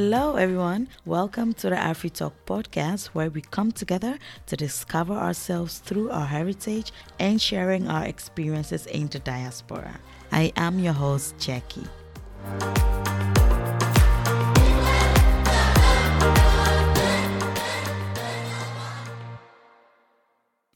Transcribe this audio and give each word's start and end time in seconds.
Hello, 0.00 0.36
everyone. 0.36 0.86
Welcome 1.04 1.54
to 1.54 1.70
the 1.70 1.74
Afri 1.74 2.12
Talk 2.12 2.32
podcast, 2.46 3.06
where 3.06 3.30
we 3.30 3.40
come 3.40 3.72
together 3.72 4.16
to 4.46 4.56
discover 4.56 5.12
ourselves 5.12 5.78
through 5.78 6.10
our 6.10 6.24
heritage 6.24 6.92
and 7.18 7.42
sharing 7.42 7.88
our 7.88 8.04
experiences 8.04 8.86
in 8.86 9.08
the 9.08 9.18
diaspora. 9.18 9.98
I 10.30 10.52
am 10.54 10.78
your 10.78 10.92
host, 10.92 11.36
Jackie. 11.40 11.88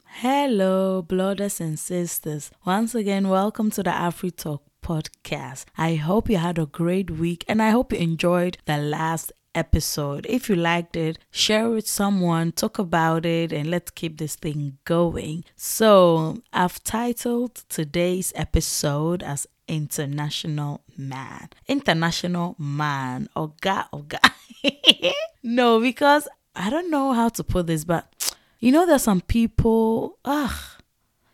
Hello, 0.04 1.00
brothers 1.02 1.60
and 1.60 1.78
sisters. 1.78 2.50
Once 2.66 2.96
again, 2.96 3.28
welcome 3.28 3.70
to 3.70 3.84
the 3.84 3.90
Afri 3.90 4.34
Talk 4.34 4.64
podcast. 4.82 5.64
I 5.78 5.94
hope 5.94 6.28
you 6.28 6.36
had 6.36 6.58
a 6.58 6.66
great 6.66 7.10
week 7.10 7.44
and 7.48 7.62
I 7.62 7.70
hope 7.70 7.92
you 7.92 7.98
enjoyed 7.98 8.58
the 8.66 8.76
last 8.76 9.32
episode. 9.54 10.26
If 10.28 10.48
you 10.48 10.56
liked 10.56 10.96
it, 10.96 11.18
share 11.30 11.68
with 11.68 11.86
someone, 11.86 12.52
talk 12.52 12.78
about 12.78 13.26
it, 13.26 13.52
and 13.52 13.70
let's 13.70 13.90
keep 13.90 14.18
this 14.18 14.36
thing 14.36 14.78
going. 14.84 15.44
So, 15.56 16.42
I've 16.52 16.82
titled 16.84 17.56
today's 17.68 18.32
episode 18.34 19.22
as 19.22 19.46
International 19.68 20.82
Man. 20.96 21.48
International 21.68 22.56
Man. 22.58 23.28
Oga, 23.36 23.88
oga. 23.90 24.20
no, 25.42 25.80
because 25.80 26.28
I 26.54 26.70
don't 26.70 26.90
know 26.90 27.12
how 27.12 27.28
to 27.30 27.44
put 27.44 27.66
this, 27.66 27.84
but 27.84 28.34
you 28.58 28.70
know, 28.70 28.86
there's 28.86 29.02
some 29.02 29.20
people, 29.20 30.18
ah, 30.24 30.76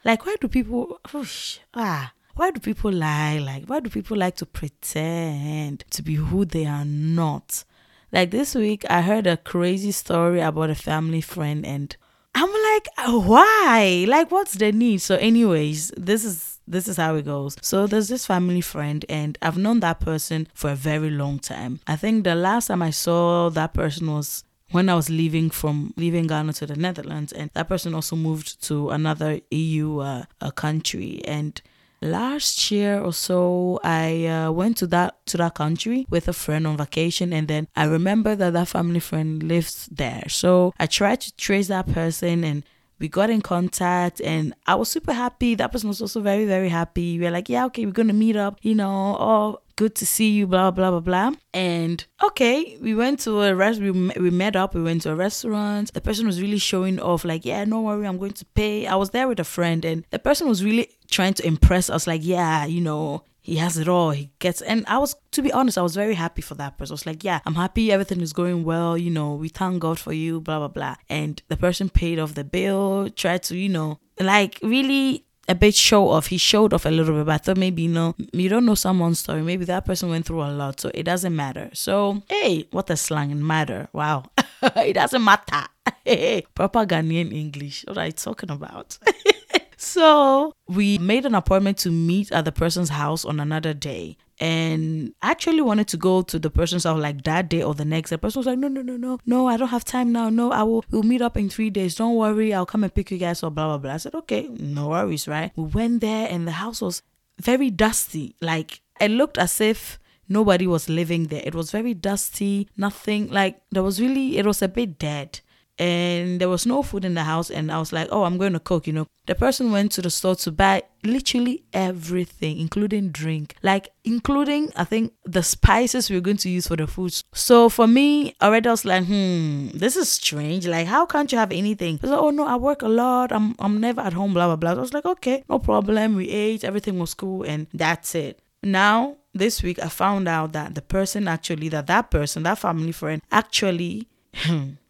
like, 0.05 0.25
why 0.25 0.37
do 0.41 0.49
people, 0.49 0.99
whoosh, 1.13 1.59
ah, 1.75 2.13
why 2.39 2.53
do 2.53 2.61
people 2.61 2.93
lie? 2.93 3.39
Like, 3.39 3.65
why 3.67 3.81
do 3.81 3.91
people 3.91 4.17
like 4.17 4.37
to 4.37 4.47
pretend 4.47 5.85
to 5.91 6.03
be 6.03 6.15
who 6.15 6.45
they 6.45 6.67
are 6.67 6.85
not? 6.85 7.65
Like 8.13 8.31
this 8.31 8.55
week, 8.55 8.85
I 8.89 9.03
heard 9.03 9.27
a 9.27 9.37
crazy 9.37 9.91
story 9.91 10.41
about 10.41 10.71
a 10.71 10.77
family 10.77 11.21
friend, 11.21 11.67
and 11.67 11.97
I'm 12.37 12.49
like, 12.49 12.89
why? 13.27 14.07
Like, 14.09 14.31
what's 14.31 14.55
the 14.55 14.71
need? 14.71 14.99
So, 14.99 15.17
anyways, 15.17 15.93
this 15.97 16.25
is 16.25 16.61
this 16.69 16.87
is 16.87 16.97
how 16.97 17.17
it 17.17 17.25
goes. 17.25 17.57
So 17.61 17.89
there's 17.89 18.09
this 18.09 18.25
family 18.25 18.61
friend, 18.61 19.05
and 19.09 19.37
I've 19.43 19.59
known 19.59 19.81
that 19.81 19.99
person 19.99 20.47
for 20.55 20.71
a 20.71 20.77
very 20.77 21.11
long 21.11 21.41
time. 21.41 21.81
I 21.89 21.97
think 21.97 22.23
the 22.23 22.37
last 22.37 22.69
time 22.69 22.83
I 22.83 22.91
saw 22.91 23.51
that 23.51 23.75
person 23.75 24.13
was 24.13 24.45
when 24.71 24.89
I 24.89 24.95
was 24.95 25.11
leaving 25.11 25.51
from 25.51 25.93
leaving 25.97 26.29
Ghana 26.29 26.53
to 26.55 26.67
the 26.67 26.77
Netherlands, 26.77 27.33
and 27.33 27.51
that 27.55 27.67
person 27.67 27.95
also 27.95 28.15
moved 28.15 28.63
to 28.69 28.91
another 28.91 29.41
EU 29.51 29.99
uh, 29.99 30.25
country, 30.55 31.21
and 31.25 31.61
last 32.01 32.71
year 32.71 33.01
or 33.01 33.13
so 33.13 33.81
i 33.83 34.27
uh, 34.27 34.51
went 34.51 34.77
to 34.77 34.87
that 34.87 35.15
to 35.27 35.37
that 35.37 35.55
country 35.55 36.07
with 36.09 36.29
a 36.29 36.33
friend 36.33 36.67
on 36.67 36.77
vacation 36.77 37.33
and 37.33 37.49
then 37.49 37.67
i 37.75 37.85
remember 37.85 38.37
that 38.37 38.53
that 38.53 38.69
family 38.69 39.01
friend 39.01 39.43
lives 39.43 39.89
there. 39.91 40.25
So 40.29 40.73
i 40.79 40.87
tried 40.87 41.21
to 41.23 41.37
trace 41.37 41.69
that 41.69 41.87
person 41.93 42.45
and 42.45 42.63
we 42.99 43.09
got 43.09 43.31
in 43.31 43.41
contact 43.41 44.21
and 44.21 44.55
I 44.67 44.75
was 44.75 44.89
super 44.89 45.13
happy. 45.13 45.55
That 45.55 45.73
person 45.73 45.89
was 45.89 46.01
also 46.01 46.21
very, 46.21 46.47
very 46.47 46.69
happy. 46.69 47.19
We 47.19 47.27
are 47.27 47.31
like, 47.31 47.49
yeah, 47.49 47.65
okay, 47.67 47.87
we're 47.87 47.93
gonna 47.93 48.13
meet 48.13 48.37
up, 48.37 48.59
you 48.63 48.75
know, 48.75 49.17
oh 49.19 49.61
good 49.79 49.95
to 49.95 50.05
see 50.05 50.31
you, 50.31 50.47
blah 50.47 50.73
blah 50.73 50.91
blah 50.91 51.01
blah. 51.01 51.33
And 51.55 52.05
okay, 52.23 52.77
we 52.83 52.95
went 52.95 53.21
to 53.21 53.43
a 53.43 53.55
rest. 53.55 53.81
We 53.81 53.93
we 53.93 54.31
met 54.31 54.57
up. 54.57 54.75
We 54.75 54.83
went 54.83 55.03
to 55.03 55.13
a 55.13 55.15
restaurant. 55.15 55.95
The 55.95 56.01
person 56.01 56.27
was 56.27 56.43
really 56.43 56.59
showing 56.59 56.99
off, 57.01 57.25
like, 57.25 57.45
yeah, 57.45 57.65
no 57.65 57.81
worry, 57.83 58.07
I'm 58.07 58.19
going 58.19 58.33
to 58.33 58.45
pay. 58.45 58.87
I 58.87 58.97
was 58.97 59.11
there 59.11 59.29
with 59.29 59.41
a 59.41 59.45
friend, 59.45 59.85
and 59.85 60.05
the 60.11 60.19
person 60.19 60.49
was 60.49 60.65
really 60.65 60.91
trying 61.09 61.35
to 61.35 61.47
impress 61.47 61.89
us, 61.89 62.07
like, 62.07 62.23
yeah, 62.25 62.67
you 62.67 62.81
know, 62.81 63.23
he 63.49 63.57
has 63.57 63.79
it 63.79 63.89
all. 63.89 64.11
He 64.11 64.31
gets, 64.41 64.61
and 64.61 64.85
I 64.87 64.99
was, 64.99 65.17
to 65.31 65.41
be 65.41 65.51
honest, 65.51 65.79
I 65.79 65.83
was 65.83 65.95
very 65.95 66.13
happy 66.13 66.43
for 66.43 66.55
that 66.57 66.77
person. 66.77 66.93
I 66.93 66.97
was 66.97 67.07
like, 67.07 67.25
yeah, 67.25 67.41
I'm 67.47 67.55
happy 67.55 67.91
everything 67.91 68.21
is 68.21 68.35
going 68.35 68.63
well. 68.63 68.99
You 68.99 69.11
know, 69.11 69.35
we 69.35 69.49
thank 69.49 69.81
God 69.81 69.99
for 69.99 70.13
you, 70.13 70.43
blah, 70.43 70.59
blah, 70.59 70.69
blah. 70.69 70.97
And 71.09 71.43
the 71.49 71.57
person 71.57 71.89
paid 71.89 72.19
off 72.19 72.35
the 72.35 72.45
bill, 72.45 73.09
tried 73.09 73.43
to, 73.45 73.57
you 73.57 73.71
know, 73.71 74.01
like 74.21 74.59
really 74.63 75.25
a 75.49 75.55
bit 75.55 75.75
show 75.75 76.11
off. 76.11 76.27
He 76.27 76.37
showed 76.37 76.75
off 76.75 76.85
a 76.85 76.91
little 76.91 77.17
bit, 77.17 77.25
but 77.25 77.33
I 77.33 77.39
thought 77.39 77.57
maybe, 77.57 77.83
you 77.83 77.89
know, 77.89 78.15
you 78.35 78.51
don't 78.51 78.67
know 78.67 78.75
someone's 78.75 79.21
story. 79.21 79.41
Maybe 79.41 79.65
that 79.65 79.87
person 79.87 80.11
went 80.11 80.27
through 80.27 80.43
a 80.43 80.53
lot, 80.53 80.79
so 80.81 80.91
it 80.93 81.05
doesn't 81.05 81.35
matter. 81.35 81.71
So, 81.73 82.23
hey, 82.29 82.69
what 82.71 82.91
a 82.91 82.99
slang 82.99 83.33
and 83.33 83.47
matter. 83.47 83.89
Wow. 83.95 84.25
it 84.63 84.93
doesn't 84.93 85.25
matter. 85.25 85.65
Hey, 86.05 86.47
proper 86.55 86.87
Ghanaian 86.87 87.35
English. 87.35 87.85
What 87.87 87.99
are 87.99 88.07
you 88.07 88.13
talking 88.13 88.51
about? 88.51 88.99
So 89.81 90.55
we 90.67 90.99
made 90.99 91.25
an 91.25 91.37
appointment 91.37 91.79
to 91.79 91.91
meet 91.91 92.33
at 92.33 92.45
the 92.45 92.51
person's 92.51 92.89
house 92.89 93.25
on 93.25 93.39
another 93.39 93.73
day. 93.73 94.17
And 94.41 95.15
I 95.23 95.31
actually 95.31 95.61
wanted 95.61 95.87
to 95.89 95.97
go 95.97 96.23
to 96.23 96.39
the 96.39 96.51
person's 96.51 96.83
house 96.83 96.99
like 97.01 97.23
that 97.25 97.49
day 97.49 97.63
or 97.63 97.75
the 97.75 97.85
next. 97.85 98.11
The 98.11 98.19
person 98.19 98.41
was 98.41 98.47
like, 98.47 98.59
No, 98.59 98.67
no, 98.67 98.83
no, 98.83 98.97
no, 98.97 99.21
no, 99.25 99.47
I 99.47 99.57
don't 99.57 99.69
have 99.69 99.85
time 99.85 100.11
now. 100.11 100.31
No, 100.31 100.51
I 100.51 100.65
will 100.65 100.85
we'll 100.91 101.05
meet 101.05 101.23
up 101.23 101.37
in 101.37 101.49
three 101.49 101.71
days. 101.71 101.95
Don't 101.95 102.17
worry, 102.17 102.53
I'll 102.53 102.67
come 102.67 102.83
and 102.83 102.93
pick 102.93 103.13
you 103.13 103.19
guys 103.19 103.45
up, 103.45 103.55
blah 103.55 103.69
blah 103.69 103.79
blah. 103.79 103.95
I 103.95 103.97
said, 103.99 104.15
Okay, 104.17 104.49
no 104.49 104.89
worries, 104.89 105.29
right? 105.29 105.53
We 105.55 105.65
went 105.65 106.01
there 106.01 106.27
and 106.29 106.47
the 106.47 106.53
house 106.53 106.81
was 106.81 107.03
very 107.41 107.71
dusty. 107.71 108.35
Like 108.41 108.81
it 109.01 109.13
looked 109.13 109.39
as 109.39 109.61
if 109.61 110.01
nobody 110.29 110.67
was 110.67 110.89
living 110.89 111.29
there. 111.29 111.43
It 111.45 111.55
was 111.55 111.71
very 111.71 111.95
dusty, 111.95 112.69
nothing 112.77 113.31
like 113.31 113.61
there 113.71 113.85
was 113.85 114.01
really 114.01 114.39
it 114.39 114.47
was 114.47 114.61
a 114.61 114.69
bit 114.69 114.99
dead 114.99 115.41
and 115.79 116.41
there 116.41 116.49
was 116.49 116.67
no 116.67 116.83
food 116.83 117.05
in 117.05 117.15
the 117.15 117.25
house 117.25 117.51
and 117.51 117.71
i 117.71 117.79
was 117.79 117.93
like 117.93 118.09
oh 118.11 118.25
i'm 118.25 118.39
going 118.39 118.53
to 118.53 118.61
cook 118.61 118.87
you 118.87 118.93
know. 118.93 119.07
The 119.27 119.35
person 119.35 119.73
went 119.73 119.93
to 119.93 120.01
the 120.03 120.09
store 120.09 120.37
to 120.37 120.51
buy 120.51 120.85
literally 121.05 121.63
everything 121.75 122.59
including 122.59 123.11
drink 123.11 123.55
like 123.63 123.91
including 124.05 124.73
i 124.75 124.85
think 124.85 125.13
the 125.25 125.43
spices 125.43 126.09
we 126.09 126.17
are 126.17 126.21
going 126.21 126.39
to 126.39 126.49
use 126.49 126.67
for 126.67 126.77
the 126.77 126.87
food. 126.87 127.15
So 127.33 127.69
for 127.69 127.87
me 127.87 128.35
already 128.43 128.69
i 128.69 128.73
was 128.73 128.85
like 128.85 129.05
hmm 129.05 129.69
this 129.75 129.97
is 129.97 130.09
strange. 130.09 130.67
Like 130.67 130.87
how 130.87 131.05
can't 131.07 131.31
you 131.31 131.39
have 131.39 131.53
anything? 131.53 132.01
Like, 132.03 132.19
oh 132.19 132.31
no 132.31 132.47
i 132.47 132.57
work 132.57 132.83
a 132.83 132.89
lot. 132.89 133.33
I'm 133.33 133.55
i'm 133.59 133.81
never 133.81 134.01
at 134.01 134.15
home 134.15 134.33
blah 134.33 134.47
blah 134.47 134.57
blah. 134.57 134.71
I 134.71 134.75
was 134.75 134.95
like 134.95 135.05
okay 135.05 135.45
no 135.49 135.59
problem. 135.59 136.17
We 136.17 136.31
ate 136.31 136.65
everything 136.65 136.99
was 136.99 137.15
cool 137.15 137.43
and 137.43 137.67
that's 137.73 138.15
it. 138.15 138.41
Now 138.63 139.17
this 139.35 139.63
week 139.63 139.79
i 139.79 139.89
found 139.89 140.27
out 140.27 140.53
that 140.53 140.75
the 140.75 140.83
person 140.83 141.29
actually 141.29 141.69
that 141.69 141.87
that 141.87 142.11
person 142.11 142.43
that 142.43 142.59
family 142.59 142.93
friend 142.93 143.23
actually 143.31 144.09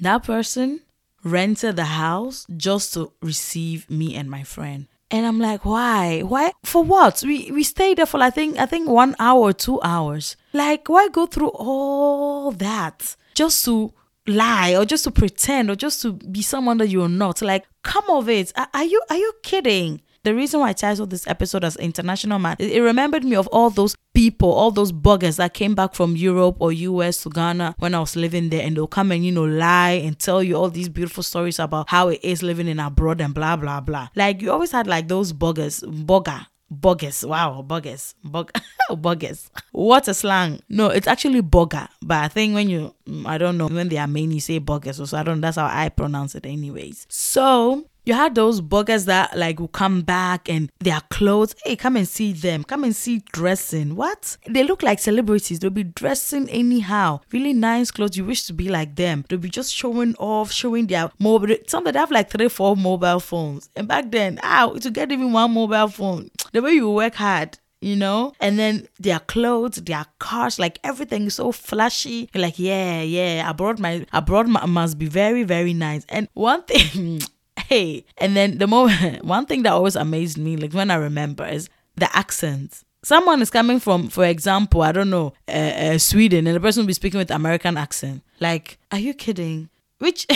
that 0.00 0.24
person 0.24 0.80
rented 1.22 1.76
the 1.76 1.84
house 1.84 2.46
just 2.56 2.94
to 2.94 3.12
receive 3.22 3.88
me 3.90 4.14
and 4.14 4.30
my 4.30 4.42
friend. 4.42 4.86
And 5.10 5.26
I'm 5.26 5.38
like, 5.38 5.64
why? 5.64 6.20
Why? 6.20 6.52
For 6.64 6.82
what? 6.82 7.22
We 7.24 7.50
we 7.52 7.62
stayed 7.62 7.98
there 7.98 8.06
for 8.06 8.20
I 8.20 8.30
think 8.30 8.58
I 8.58 8.66
think 8.66 8.88
one 8.88 9.14
hour, 9.18 9.52
two 9.52 9.80
hours. 9.82 10.36
Like, 10.52 10.88
why 10.88 11.08
go 11.08 11.26
through 11.26 11.50
all 11.50 12.50
that 12.52 13.16
just 13.34 13.64
to 13.66 13.92
lie 14.26 14.74
or 14.74 14.84
just 14.84 15.04
to 15.04 15.10
pretend 15.10 15.70
or 15.70 15.76
just 15.76 16.02
to 16.02 16.14
be 16.14 16.42
someone 16.42 16.78
that 16.78 16.88
you're 16.88 17.08
not? 17.08 17.42
Like, 17.42 17.64
come 17.82 18.08
of 18.08 18.28
it. 18.28 18.52
Are, 18.56 18.68
are 18.74 18.84
you 18.84 19.02
are 19.08 19.16
you 19.16 19.32
kidding? 19.42 20.00
The 20.24 20.34
reason 20.34 20.60
why 20.60 20.70
I 20.70 20.72
titled 20.72 21.10
this 21.10 21.26
episode 21.26 21.64
as 21.64 21.76
International 21.76 22.38
Man, 22.38 22.56
it, 22.58 22.80
remembered 22.80 23.24
me 23.24 23.36
of 23.36 23.46
all 23.48 23.68
those 23.68 23.94
people, 24.14 24.50
all 24.50 24.70
those 24.70 24.90
buggers 24.90 25.36
that 25.36 25.52
came 25.52 25.74
back 25.74 25.94
from 25.94 26.16
Europe 26.16 26.56
or 26.60 26.72
US 26.72 27.22
to 27.22 27.30
Ghana 27.30 27.74
when 27.78 27.94
I 27.94 28.00
was 28.00 28.16
living 28.16 28.48
there, 28.48 28.66
and 28.66 28.74
they'll 28.74 28.86
come 28.86 29.12
and, 29.12 29.24
you 29.24 29.32
know, 29.32 29.44
lie 29.44 30.00
and 30.02 30.18
tell 30.18 30.42
you 30.42 30.56
all 30.56 30.70
these 30.70 30.88
beautiful 30.88 31.22
stories 31.22 31.58
about 31.58 31.90
how 31.90 32.08
it 32.08 32.20
is 32.22 32.42
living 32.42 32.68
in 32.68 32.80
abroad 32.80 33.20
and 33.20 33.34
blah, 33.34 33.56
blah, 33.56 33.80
blah. 33.80 34.08
Like, 34.16 34.40
you 34.40 34.50
always 34.50 34.72
had 34.72 34.86
like 34.86 35.08
those 35.08 35.34
buggers, 35.34 35.84
bugger, 36.06 36.46
Bogus. 36.70 37.22
Wow, 37.24 37.62
bogus. 37.62 38.14
Bug 38.24 38.50
bogus. 38.96 39.50
What 39.72 40.08
a 40.08 40.14
slang. 40.14 40.60
No, 40.68 40.88
it's 40.88 41.06
actually 41.06 41.42
bugger. 41.42 41.88
But 42.02 42.24
I 42.24 42.28
think 42.28 42.54
when 42.54 42.68
you 42.68 42.94
mm, 43.06 43.26
I 43.26 43.38
don't 43.38 43.58
know, 43.58 43.68
when 43.68 43.88
they 43.88 43.98
are 43.98 44.06
main 44.06 44.30
you 44.32 44.40
say 44.40 44.58
bogus. 44.58 44.96
So 44.96 45.16
I 45.16 45.22
don't 45.22 45.40
that's 45.40 45.56
how 45.56 45.66
I 45.66 45.88
pronounce 45.90 46.34
it 46.34 46.46
anyways. 46.46 47.06
So 47.08 47.86
you 48.04 48.14
had 48.14 48.34
those 48.34 48.60
buggers 48.60 49.06
that 49.06 49.36
like 49.36 49.58
will 49.58 49.68
come 49.68 50.02
back 50.02 50.48
and 50.48 50.70
their 50.80 51.00
clothes. 51.10 51.54
Hey, 51.64 51.76
come 51.76 51.96
and 51.96 52.06
see 52.06 52.32
them. 52.32 52.64
Come 52.64 52.84
and 52.84 52.94
see 52.94 53.22
dressing. 53.32 53.96
What? 53.96 54.36
They 54.46 54.62
look 54.62 54.82
like 54.82 54.98
celebrities. 54.98 55.58
They'll 55.58 55.70
be 55.70 55.84
dressing 55.84 56.48
anyhow. 56.48 57.20
Really 57.32 57.52
nice 57.52 57.90
clothes. 57.90 58.16
You 58.16 58.24
wish 58.24 58.44
to 58.44 58.52
be 58.52 58.68
like 58.68 58.96
them. 58.96 59.24
They'll 59.28 59.38
be 59.38 59.48
just 59.48 59.74
showing 59.74 60.14
off, 60.16 60.52
showing 60.52 60.86
their 60.86 61.10
mobile. 61.18 61.56
Some 61.66 61.84
that 61.84 61.96
have 61.96 62.10
like 62.10 62.30
three, 62.30 62.48
four 62.48 62.76
mobile 62.76 63.20
phones. 63.20 63.70
And 63.74 63.88
back 63.88 64.10
then, 64.10 64.38
ow, 64.42 64.74
to 64.74 64.90
get 64.90 65.10
even 65.10 65.32
one 65.32 65.52
mobile 65.52 65.88
phone, 65.88 66.30
the 66.52 66.62
way 66.62 66.72
you 66.72 66.90
work 66.90 67.14
hard 67.14 67.58
you 67.80 67.94
know? 67.94 68.32
And 68.40 68.58
then 68.58 68.88
their 68.98 69.18
clothes, 69.18 69.76
their 69.76 70.06
cars, 70.18 70.58
like 70.58 70.78
everything 70.82 71.26
is 71.26 71.34
so 71.34 71.52
flashy. 71.52 72.30
You're 72.32 72.42
like, 72.42 72.58
yeah, 72.58 73.02
yeah, 73.02 73.48
abroad 73.48 73.78
my 73.78 74.06
abroad 74.12 74.48
my, 74.48 74.64
must 74.64 74.98
be 74.98 75.06
very, 75.06 75.42
very 75.42 75.74
nice. 75.74 76.06
And 76.08 76.28
one 76.32 76.62
thing 76.62 77.20
hey. 77.68 78.04
And 78.18 78.36
then 78.36 78.58
the 78.58 78.66
moment, 78.66 79.24
one 79.36 79.46
thing 79.46 79.62
that 79.62 79.72
always 79.72 79.96
amazed 79.96 80.38
me, 80.38 80.56
like 80.56 80.72
when 80.72 80.90
I 80.90 80.96
remember, 80.96 81.46
is 81.46 81.68
the 81.96 82.14
accents. 82.16 82.84
Someone 83.02 83.42
is 83.42 83.50
coming 83.50 83.80
from, 83.80 84.08
for 84.08 84.24
example, 84.24 84.80
I 84.82 84.92
don't 84.92 85.10
know, 85.10 85.34
uh, 85.46 85.50
uh, 85.50 85.98
Sweden, 85.98 86.46
and 86.46 86.56
the 86.56 86.60
person 86.60 86.82
will 86.82 86.86
be 86.86 86.94
speaking 86.94 87.18
with 87.18 87.30
American 87.30 87.76
accent. 87.76 88.22
Like, 88.40 88.78
are 88.90 88.98
you 88.98 89.12
kidding? 89.12 89.68
Which, 89.98 90.26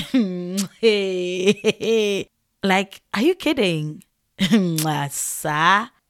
hey, 0.81 2.29
like, 2.63 3.01
are 3.15 3.23
you 3.23 3.35
kidding? 3.35 4.05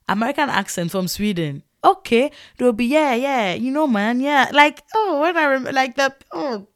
American 0.09 0.49
accent 0.49 0.91
from 0.91 1.07
Sweden. 1.09 1.63
okay, 1.85 2.31
they'll 2.57 2.73
be, 2.73 2.87
yeah, 2.87 3.15
yeah, 3.15 3.55
you 3.55 3.71
know, 3.71 3.87
man, 3.87 4.21
yeah. 4.21 4.51
Like, 4.53 4.83
oh, 4.97 5.21
when 5.21 5.37
I 5.37 5.45
remember, 5.45 5.73
like 5.73 5.95
that, 5.97 6.25
oh. 6.33 6.67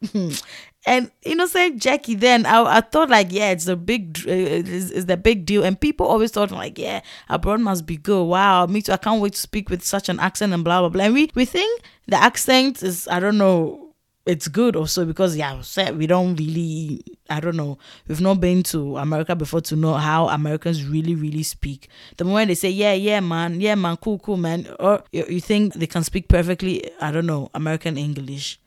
And 0.87 1.11
you 1.25 1.35
know 1.35 1.43
innocent 1.43 1.81
Jackie, 1.81 2.15
then 2.15 2.47
I, 2.47 2.79
I 2.79 2.81
thought 2.81 3.11
like, 3.11 3.29
yeah, 3.31 3.51
it's 3.51 3.67
a 3.67 3.77
big, 3.77 4.19
uh, 4.27 4.31
it's, 4.31 4.91
it's 4.91 5.05
the 5.07 5.17
big 5.17 5.47
deal. 5.47 5.65
And 5.65 5.81
people 5.81 6.07
always 6.07 6.31
thought 6.31 6.51
like, 6.51 6.79
yeah, 6.79 7.01
abroad 7.29 7.61
must 7.61 7.87
be 7.87 7.97
good. 7.97 8.25
Wow, 8.25 8.67
me 8.67 8.83
too. 8.83 8.93
I 8.93 8.97
can't 8.97 9.21
wait 9.21 9.35
to 9.35 9.41
speak 9.41 9.71
with 9.71 9.85
such 9.85 10.09
an 10.09 10.19
accent 10.21 10.53
and 10.53 10.65
blah 10.65 10.81
blah 10.81 10.89
blah. 10.89 11.05
And 11.05 11.15
we 11.15 11.31
we 11.35 11.45
think 11.45 11.83
the 12.07 12.17
accent 12.17 12.83
is, 12.83 13.07
I 13.09 13.21
don't 13.21 13.39
know, 13.39 13.93
it's 14.25 14.47
good 14.47 14.77
also 14.77 15.05
because 15.05 15.37
yeah 15.37 15.61
we 15.93 16.07
don't 16.07 16.37
really 16.37 17.01
i 17.29 17.41
don't 17.41 17.57
know 17.57 17.77
we've 18.07 18.21
not 18.21 18.41
been 18.41 18.63
to 18.63 18.97
america 18.99 19.35
before 19.35 19.61
to 19.61 19.75
know 19.75 19.95
how 19.95 20.29
americans 20.29 20.87
really 20.87 21.15
really 21.15 21.43
speak 21.43 21.89
the 22.19 22.25
moment 22.25 22.49
they 22.49 22.55
say 22.55 22.71
yeah 22.71 22.93
yeah 22.93 23.19
man 23.19 23.61
yeah 23.61 23.75
man 23.75 23.97
cool 23.97 24.19
cool 24.21 24.37
man 24.37 24.69
or 24.79 25.03
you, 25.11 25.25
you 25.29 25.41
think 25.41 25.75
they 25.75 25.89
can 25.89 26.05
speak 26.05 26.29
perfectly 26.29 26.89
i 27.01 27.11
don't 27.11 27.27
know 27.27 27.51
american 27.55 27.99
english 27.99 28.61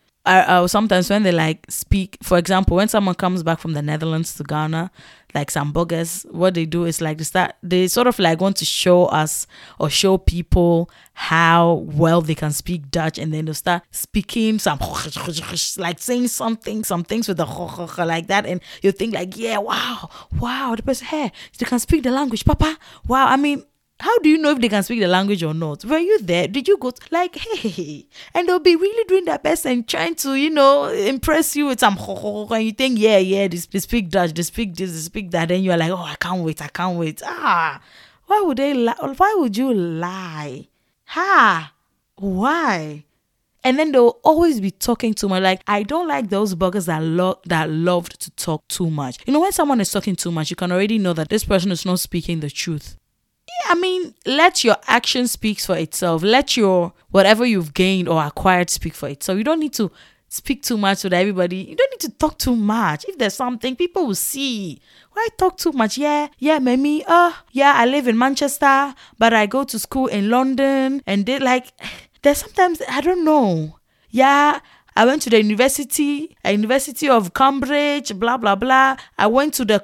Sometimes 0.67 1.09
when 1.09 1.23
they 1.23 1.31
like 1.31 1.65
speak 1.69 2.17
for 2.23 2.37
example 2.37 2.77
when 2.77 2.87
someone 2.87 3.15
comes 3.15 3.43
back 3.43 3.59
from 3.59 3.73
the 3.73 3.81
netherlands 3.81 4.35
to 4.35 4.43
ghana 4.43 4.91
like 5.35 5.51
some 5.51 5.73
buggers, 5.73 6.25
what 6.31 6.53
they 6.53 6.65
do 6.65 6.85
is 6.85 7.01
like 7.01 7.17
they 7.17 7.25
start 7.25 7.55
they 7.61 7.87
sort 7.89 8.07
of 8.07 8.17
like 8.17 8.39
want 8.39 8.55
to 8.55 8.65
show 8.65 9.05
us 9.07 9.45
or 9.77 9.89
show 9.89 10.17
people 10.17 10.89
how 11.13 11.73
well 11.73 12.21
they 12.21 12.33
can 12.35 12.51
speak 12.53 12.89
Dutch 12.89 13.19
and 13.19 13.33
then 13.33 13.45
they 13.45 13.53
start 13.53 13.83
speaking 13.91 14.57
some 14.57 14.79
like 15.77 15.99
saying 15.99 16.29
something, 16.29 16.85
some 16.85 17.03
things 17.03 17.27
with 17.27 17.37
the 17.37 17.45
like 18.05 18.27
that, 18.27 18.45
and 18.45 18.61
you 18.81 18.93
think 18.93 19.13
like, 19.13 19.37
yeah, 19.37 19.57
wow, 19.57 20.09
wow, 20.39 20.73
the 20.75 20.83
person, 20.83 21.05
hey, 21.07 21.31
they 21.59 21.65
can 21.65 21.79
speak 21.79 22.03
the 22.03 22.11
language, 22.11 22.45
Papa. 22.45 22.77
Wow, 23.05 23.27
I 23.27 23.35
mean, 23.35 23.65
how 23.99 24.19
do 24.19 24.29
you 24.29 24.37
know 24.37 24.51
if 24.51 24.59
they 24.59 24.69
can 24.69 24.83
speak 24.83 24.99
the 24.99 25.07
language 25.07 25.41
or 25.41 25.53
not? 25.53 25.85
Were 25.85 25.97
you 25.97 26.19
there? 26.21 26.47
Did 26.47 26.67
you 26.67 26.77
go 26.77 26.91
to, 26.91 27.01
like 27.11 27.35
hey? 27.35 28.05
And 28.33 28.47
they'll 28.47 28.59
be 28.59 28.75
really 28.75 29.03
doing 29.05 29.25
their 29.25 29.39
best 29.39 29.65
and 29.65 29.87
trying 29.87 30.15
to, 30.15 30.35
you 30.35 30.49
know, 30.49 30.85
impress 30.89 31.55
you 31.55 31.67
with 31.67 31.79
some 31.79 31.97
and 31.97 32.63
you 32.63 32.71
think, 32.71 32.99
yeah, 32.99 33.17
yeah, 33.17 33.47
they, 33.47 33.57
they 33.57 33.79
speak 33.79 34.09
Dutch, 34.09 34.33
they 34.33 34.43
speak 34.43 34.75
this, 34.75 34.91
they 34.91 34.97
speak 34.99 35.31
that, 35.31 35.49
and 35.51 35.63
you're 35.63 35.77
like, 35.77 35.91
oh, 35.91 35.95
I 35.95 36.15
can't 36.15 36.43
wait, 36.43 36.61
I 36.61 36.67
can't 36.67 36.97
wait. 36.97 37.21
Ah, 37.23 37.81
why 38.25 38.41
would 38.41 38.57
they 38.57 38.73
lie? 38.73 38.95
Why 39.17 39.35
would 39.37 39.55
you 39.55 39.73
lie? 39.73 40.67
Ha! 41.05 41.73
Why? 42.15 43.05
And 43.63 43.79
then 43.79 43.91
they'll 43.91 44.19
always 44.23 44.59
be 44.61 44.71
talking 44.71 45.13
too 45.13 45.27
much. 45.27 45.41
Like 45.41 45.61
I 45.67 45.83
don't 45.83 46.07
like 46.07 46.29
those 46.29 46.53
buggers 46.53 46.85
that 46.85 47.01
love 47.01 47.39
that 47.45 47.69
loved 47.69 48.19
to 48.21 48.31
talk 48.31 48.67
too 48.67 48.89
much. 48.89 49.17
You 49.25 49.33
know, 49.33 49.39
when 49.39 49.51
someone 49.51 49.81
is 49.81 49.91
talking 49.91 50.15
too 50.15 50.31
much, 50.31 50.49
you 50.49 50.55
can 50.55 50.71
already 50.71 50.97
know 50.97 51.13
that 51.13 51.29
this 51.29 51.43
person 51.43 51.71
is 51.71 51.85
not 51.85 51.99
speaking 51.99 52.41
the 52.41 52.49
truth. 52.49 52.97
I 53.67 53.75
mean, 53.75 54.13
let 54.25 54.63
your 54.63 54.77
action 54.87 55.27
speak 55.27 55.59
for 55.59 55.75
itself. 55.75 56.23
Let 56.23 56.55
your 56.57 56.93
whatever 57.11 57.45
you've 57.45 57.73
gained 57.73 58.07
or 58.07 58.23
acquired 58.23 58.69
speak 58.69 58.93
for 58.93 59.09
itself. 59.09 59.37
You 59.37 59.43
don't 59.43 59.59
need 59.59 59.73
to 59.73 59.91
speak 60.27 60.63
too 60.63 60.77
much 60.77 61.03
with 61.03 61.13
everybody. 61.13 61.57
You 61.57 61.75
don't 61.75 61.91
need 61.91 62.11
to 62.11 62.17
talk 62.17 62.37
too 62.37 62.55
much. 62.55 63.05
If 63.07 63.17
there's 63.17 63.33
something, 63.33 63.75
people 63.75 64.07
will 64.07 64.15
see. 64.15 64.81
Why 65.13 65.27
talk 65.37 65.57
too 65.57 65.71
much? 65.71 65.97
Yeah, 65.97 66.27
yeah, 66.39 66.59
Mimi. 66.59 67.03
Uh, 67.05 67.31
yeah, 67.51 67.73
I 67.75 67.85
live 67.85 68.07
in 68.07 68.17
Manchester, 68.17 68.93
but 69.17 69.33
I 69.33 69.45
go 69.45 69.63
to 69.63 69.79
school 69.79 70.07
in 70.07 70.29
London. 70.29 71.01
And 71.07 71.25
they 71.25 71.39
like, 71.39 71.71
there's 72.21 72.39
sometimes, 72.39 72.81
I 72.89 73.01
don't 73.01 73.23
know. 73.23 73.79
Yeah, 74.09 74.59
I 74.97 75.05
went 75.05 75.21
to 75.23 75.29
the 75.29 75.41
university, 75.41 76.37
a 76.43 76.51
University 76.53 77.09
of 77.09 77.33
Cambridge, 77.33 78.17
blah 78.17 78.37
blah 78.37 78.55
blah. 78.55 78.95
I 79.17 79.27
went 79.27 79.53
to 79.55 79.65
the, 79.65 79.83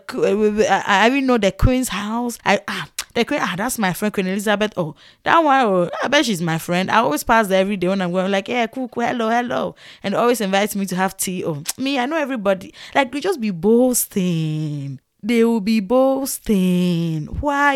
I 0.88 1.08
even 1.08 1.26
know 1.26 1.38
the 1.38 1.52
Queen's 1.52 1.90
house. 1.90 2.40
I 2.46 2.62
ah, 2.66 2.88
the 3.14 3.26
queen, 3.26 3.40
ah, 3.42 3.56
that's 3.58 3.78
my 3.78 3.94
friend 3.94 4.14
Queen 4.14 4.28
Elizabeth. 4.28 4.74
Oh, 4.78 4.96
that 5.24 5.40
one, 5.44 5.66
oh, 5.66 5.90
I 6.04 6.08
bet 6.08 6.26
she's 6.26 6.42
my 6.42 6.58
friend. 6.58 6.90
I 6.90 6.98
always 6.98 7.24
pass 7.24 7.48
there 7.48 7.62
every 7.62 7.78
day 7.78 7.88
when 7.88 8.02
I'm 8.02 8.12
going, 8.12 8.32
like, 8.32 8.48
yeah, 8.48 8.68
cool, 8.68 8.88
cool, 8.88 9.04
hello, 9.04 9.30
hello. 9.30 9.76
And 10.04 10.16
always 10.16 10.42
invites 10.42 10.76
me 10.76 10.86
to 10.88 10.96
have 10.96 11.18
tea. 11.18 11.44
Oh, 11.46 11.64
me, 11.78 12.00
I 12.00 12.06
know 12.06 12.18
everybody. 12.18 12.74
Like, 12.96 13.14
we 13.14 13.22
just 13.22 13.42
be 13.42 13.52
boasting. 13.52 15.00
They 15.24 15.44
will 15.44 15.62
be 15.62 15.80
boasting. 15.80 17.26
Why? 17.28 17.76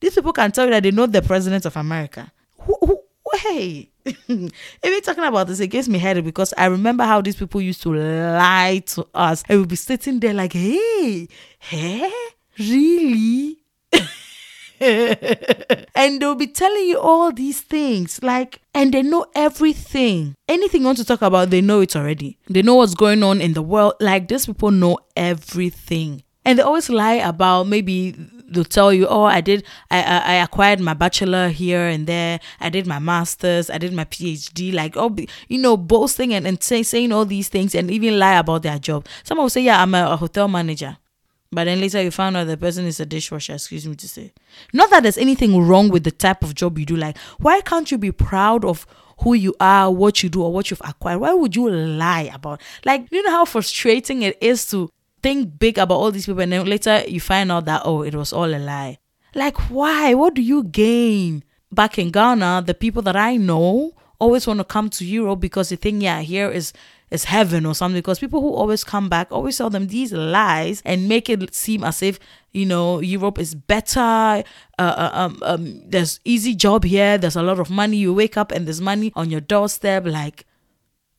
These 0.00 0.14
people 0.14 0.32
can 0.32 0.52
tell 0.52 0.66
you 0.66 0.70
that 0.70 0.82
they 0.82 0.90
know 0.90 1.06
the 1.06 1.22
president 1.22 1.64
of 1.66 1.76
America. 1.76 2.30
Who, 2.60 2.76
who, 2.80 3.00
hey, 3.36 3.90
even 4.28 5.00
talking 5.02 5.24
about 5.24 5.48
this, 5.48 5.60
it 5.60 5.68
gives 5.68 5.88
me 5.88 5.98
headache 5.98 6.24
because 6.24 6.54
I 6.56 6.66
remember 6.66 7.04
how 7.04 7.20
these 7.20 7.36
people 7.36 7.60
used 7.60 7.82
to 7.82 7.94
lie 7.94 8.82
to 8.86 9.06
us. 9.14 9.42
I 9.48 9.56
we'll 9.56 9.66
be 9.66 9.76
sitting 9.76 10.20
there 10.20 10.34
like, 10.34 10.52
hey, 10.52 11.28
hey, 11.58 12.12
really? 12.58 13.57
and 15.94 16.20
they'll 16.20 16.34
be 16.34 16.46
telling 16.46 16.84
you 16.86 16.98
all 16.98 17.32
these 17.32 17.60
things 17.60 18.22
like 18.22 18.60
and 18.74 18.94
they 18.94 19.02
know 19.02 19.26
everything. 19.34 20.34
Anything 20.46 20.82
you 20.82 20.86
want 20.86 20.98
to 20.98 21.04
talk 21.04 21.22
about 21.22 21.50
they 21.50 21.60
know 21.60 21.80
it 21.80 21.96
already. 21.96 22.38
They 22.48 22.62
know 22.62 22.76
what's 22.76 22.94
going 22.94 23.22
on 23.22 23.40
in 23.40 23.54
the 23.54 23.62
world. 23.62 23.94
Like 24.00 24.28
these 24.28 24.46
people 24.46 24.70
know 24.70 24.98
everything. 25.16 26.22
And 26.44 26.58
they 26.58 26.62
always 26.62 26.88
lie 26.88 27.14
about 27.14 27.66
maybe 27.66 28.14
they'll 28.50 28.64
tell 28.64 28.90
you 28.94 29.06
oh 29.06 29.24
i 29.24 29.42
did 29.42 29.62
I, 29.90 30.02
I, 30.02 30.18
I 30.18 30.34
acquired 30.36 30.80
my 30.80 30.94
bachelor 30.94 31.48
here 31.48 31.86
and 31.86 32.06
there. 32.06 32.40
I 32.60 32.70
did 32.70 32.86
my 32.86 32.98
masters. 32.98 33.70
I 33.70 33.78
did 33.78 33.92
my 33.92 34.04
phd 34.04 34.72
like 34.72 34.96
oh 34.96 35.14
you 35.48 35.58
know 35.58 35.76
boasting 35.76 36.32
and, 36.34 36.46
and 36.46 36.62
say, 36.62 36.82
saying 36.82 37.12
all 37.12 37.24
these 37.24 37.48
things 37.48 37.74
and 37.74 37.90
even 37.90 38.18
lie 38.18 38.38
about 38.38 38.62
their 38.62 38.78
job. 38.78 39.06
Some 39.24 39.38
will 39.38 39.50
say 39.50 39.62
yeah 39.62 39.82
i'm 39.82 39.94
a, 39.94 40.10
a 40.12 40.16
hotel 40.16 40.46
manager 40.46 40.98
but 41.50 41.64
then 41.64 41.80
later 41.80 42.02
you 42.02 42.10
found 42.10 42.36
out 42.36 42.46
the 42.46 42.56
person 42.56 42.84
is 42.84 43.00
a 43.00 43.06
dishwasher, 43.06 43.54
excuse 43.54 43.86
me 43.86 43.94
to 43.96 44.08
say. 44.08 44.32
Not 44.72 44.90
that 44.90 45.02
there's 45.02 45.18
anything 45.18 45.66
wrong 45.66 45.88
with 45.88 46.04
the 46.04 46.10
type 46.10 46.42
of 46.42 46.54
job 46.54 46.78
you 46.78 46.84
do. 46.84 46.96
Like, 46.96 47.16
why 47.38 47.60
can't 47.62 47.90
you 47.90 47.96
be 47.96 48.12
proud 48.12 48.64
of 48.64 48.86
who 49.20 49.34
you 49.34 49.54
are, 49.58 49.90
what 49.90 50.22
you 50.22 50.28
do, 50.28 50.42
or 50.42 50.52
what 50.52 50.70
you've 50.70 50.82
acquired? 50.84 51.18
Why 51.18 51.32
would 51.32 51.56
you 51.56 51.70
lie 51.70 52.30
about? 52.32 52.60
Like, 52.84 53.08
you 53.10 53.22
know 53.22 53.30
how 53.30 53.44
frustrating 53.46 54.22
it 54.22 54.36
is 54.42 54.66
to 54.70 54.90
think 55.22 55.58
big 55.58 55.78
about 55.78 55.96
all 55.96 56.12
these 56.12 56.26
people 56.26 56.40
and 56.40 56.52
then 56.52 56.66
later 56.66 57.02
you 57.08 57.20
find 57.20 57.50
out 57.50 57.64
that, 57.64 57.82
oh, 57.84 58.02
it 58.02 58.14
was 58.14 58.32
all 58.32 58.54
a 58.54 58.58
lie. 58.58 58.98
Like, 59.34 59.56
why? 59.70 60.14
What 60.14 60.34
do 60.34 60.42
you 60.42 60.64
gain? 60.64 61.44
Back 61.70 61.98
in 61.98 62.10
Ghana, 62.10 62.64
the 62.66 62.74
people 62.74 63.02
that 63.02 63.16
I 63.16 63.36
know 63.36 63.92
always 64.18 64.46
want 64.46 64.58
to 64.58 64.64
come 64.64 64.88
to 64.90 65.04
Europe 65.04 65.40
because 65.40 65.68
they 65.68 65.76
think, 65.76 66.02
yeah, 66.02 66.20
here 66.20 66.50
is 66.50 66.72
is 67.10 67.24
heaven 67.24 67.64
or 67.64 67.74
something 67.74 67.98
because 67.98 68.18
people 68.18 68.40
who 68.40 68.52
always 68.52 68.84
come 68.84 69.08
back 69.08 69.28
always 69.30 69.56
tell 69.56 69.70
them 69.70 69.86
these 69.86 70.12
lies 70.12 70.82
and 70.84 71.08
make 71.08 71.28
it 71.30 71.54
seem 71.54 71.84
as 71.84 72.02
if 72.02 72.18
you 72.52 72.66
know 72.66 73.00
Europe 73.00 73.38
is 73.38 73.54
better. 73.54 74.00
Uh, 74.00 74.42
uh, 74.78 75.10
um, 75.12 75.38
um, 75.42 75.82
there's 75.86 76.20
easy 76.24 76.54
job 76.54 76.84
here. 76.84 77.18
There's 77.18 77.36
a 77.36 77.42
lot 77.42 77.58
of 77.58 77.70
money. 77.70 77.96
You 77.96 78.14
wake 78.14 78.36
up 78.36 78.52
and 78.52 78.66
there's 78.66 78.80
money 78.80 79.12
on 79.14 79.30
your 79.30 79.40
doorstep. 79.40 80.06
Like, 80.06 80.44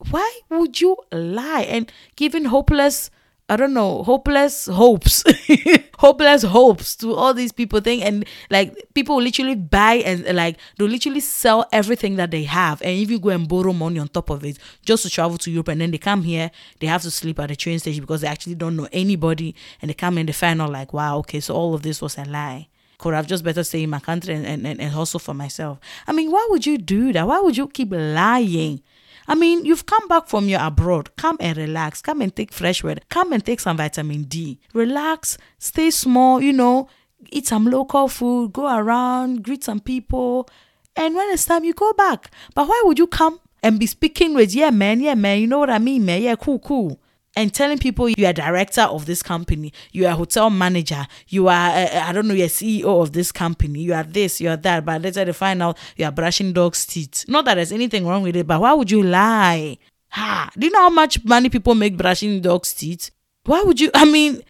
why 0.10 0.40
would 0.50 0.80
you 0.80 0.98
lie 1.12 1.66
and 1.68 1.92
giving 2.16 2.46
hopeless 2.46 3.10
I 3.50 3.56
don't 3.56 3.74
know, 3.74 4.04
hopeless 4.04 4.68
hopes, 4.68 5.24
hopeless 5.98 6.44
hopes 6.44 6.96
to 6.98 7.14
all 7.16 7.34
these 7.34 7.52
people 7.52 7.80
thing. 7.82 8.04
and 8.04 8.26
like 8.52 8.94
people 8.94 9.20
literally 9.20 9.56
buy 9.56 9.96
and 9.96 10.24
like 10.36 10.58
they 10.78 10.88
literally 10.88 11.20
sell 11.20 11.68
everything 11.72 12.16
that 12.18 12.30
they 12.30 12.44
have 12.44 12.82
and 12.84 12.92
if 12.92 13.10
you 13.10 13.20
go 13.20 13.30
and 13.30 13.48
borrow 13.48 13.74
money 13.74 13.98
on 14.00 14.08
top 14.08 14.30
of 14.30 14.46
it 14.46 14.60
just 14.86 15.04
to 15.04 15.10
travel 15.10 15.38
to 15.40 15.50
Europe 15.50 15.70
and 15.70 15.82
then 15.82 15.92
they 15.92 15.98
come 15.98 16.24
here, 16.24 16.52
they 16.80 16.88
have 16.88 17.02
to 17.02 17.12
sleep 17.12 17.40
at 17.40 17.50
the 17.50 17.56
train 17.56 17.80
station 17.80 18.02
because 18.02 18.22
they 18.22 18.28
actually 18.28 18.56
don't 18.56 18.76
know 18.76 18.88
anybody 18.92 19.56
and 19.82 19.90
they 19.90 19.96
come 19.96 20.18
and 20.20 20.30
they 20.30 20.34
find 20.34 20.62
out 20.62 20.72
like, 20.72 20.94
wow, 20.94 21.18
okay, 21.18 21.40
so 21.40 21.56
all 21.56 21.74
of 21.74 21.82
this 21.82 22.02
was 22.02 22.18
a 22.18 22.26
lie 22.26 22.68
could 23.00 23.14
have 23.14 23.26
just 23.26 23.44
better 23.44 23.64
stay 23.64 23.84
in 23.84 23.90
my 23.90 24.00
country 24.00 24.36
and, 24.36 24.46
and, 24.46 24.68
and 24.68 24.92
hustle 24.92 25.20
for 25.20 25.34
myself. 25.34 25.80
I 26.06 26.12
mean, 26.12 26.32
why 26.32 26.46
would 26.52 26.66
you 26.66 26.78
do 26.78 27.14
that? 27.14 27.26
Why 27.26 27.40
would 27.40 27.56
you 27.58 27.68
keep 27.68 27.92
lying? 27.92 28.82
I 29.30 29.36
mean, 29.36 29.64
you've 29.64 29.86
come 29.86 30.08
back 30.08 30.28
from 30.28 30.50
your 30.50 30.60
abroad. 30.60 31.16
Come 31.16 31.38
and 31.40 31.56
relax. 31.56 32.02
Come 32.02 32.22
and 32.22 32.36
take 32.36 32.52
fresh 32.52 32.84
water. 32.84 33.02
Come 33.10 33.32
and 33.32 33.46
take 33.46 33.60
some 33.60 33.78
vitamin 33.78 34.24
D. 34.24 34.60
Relax. 34.74 35.38
Stay 35.60 35.92
small, 35.92 36.42
you 36.42 36.52
know, 36.52 36.90
eat 37.30 37.46
some 37.46 37.66
local 37.66 38.08
food, 38.08 38.54
go 38.54 38.76
around, 38.76 39.44
greet 39.44 39.64
some 39.64 39.80
people. 39.80 40.50
And 40.96 41.14
when 41.16 41.30
it's 41.30 41.46
time, 41.46 41.64
you 41.64 41.74
go 41.74 41.94
back. 41.94 42.32
But 42.56 42.68
why 42.68 42.82
would 42.86 42.98
you 42.98 43.06
come 43.06 43.40
and 43.62 43.80
be 43.80 43.86
speaking 43.86 44.34
with, 44.34 44.54
yeah, 44.56 44.72
man, 44.72 45.00
yeah, 45.00 45.14
man, 45.14 45.40
you 45.40 45.46
know 45.46 45.60
what 45.60 45.70
I 45.70 45.78
mean, 45.78 46.06
man, 46.06 46.24
yeah, 46.24 46.36
cool, 46.36 46.58
cool 46.58 47.00
and 47.36 47.54
telling 47.54 47.78
people 47.78 48.10
you 48.10 48.26
are 48.26 48.34
director 48.34 48.82
of 48.82 49.06
this 49.06 49.22
company, 49.22 49.72
you 49.92 50.06
are 50.08 50.16
hotel 50.16 50.50
manager, 50.50 51.06
you 51.28 51.48
are 51.48 51.70
uh, 51.70 52.04
I 52.06 52.12
don't 52.12 52.28
know, 52.28 52.34
you're 52.34 52.48
CEO 52.48 53.02
of 53.02 53.14
this 53.14 53.32
company, 53.32 53.80
you 53.80 53.94
are 53.94 54.04
this, 54.04 54.42
you 54.42 54.50
are 54.50 54.58
that, 54.58 54.86
but 54.86 55.02
later 55.02 55.26
they 55.26 55.34
find 55.34 55.62
out 55.62 55.78
you 55.96 56.06
are 56.06 56.12
brushing 56.12 56.54
dogs' 56.54 56.86
teeth. 56.86 57.26
Not 57.28 57.46
that 57.46 57.56
there's 57.56 57.72
anything 57.72 58.06
wrong 58.06 58.24
with 58.24 58.36
it, 58.36 58.48
but 58.48 58.62
why 58.62 58.74
would 58.74 58.92
you 58.92 59.04
lie? 59.04 59.78
Ha! 60.10 60.50
Do 60.58 60.68
you 60.68 60.72
know 60.74 60.82
how 60.82 60.90
much 60.90 61.24
money 61.24 61.50
people 61.50 61.76
make 61.76 61.98
brushing 61.98 62.42
dogs' 62.42 62.74
teeth? 62.74 63.12
Why 63.46 63.62
would 63.64 63.80
you? 63.80 63.92
I 63.94 64.06
mean, 64.06 64.42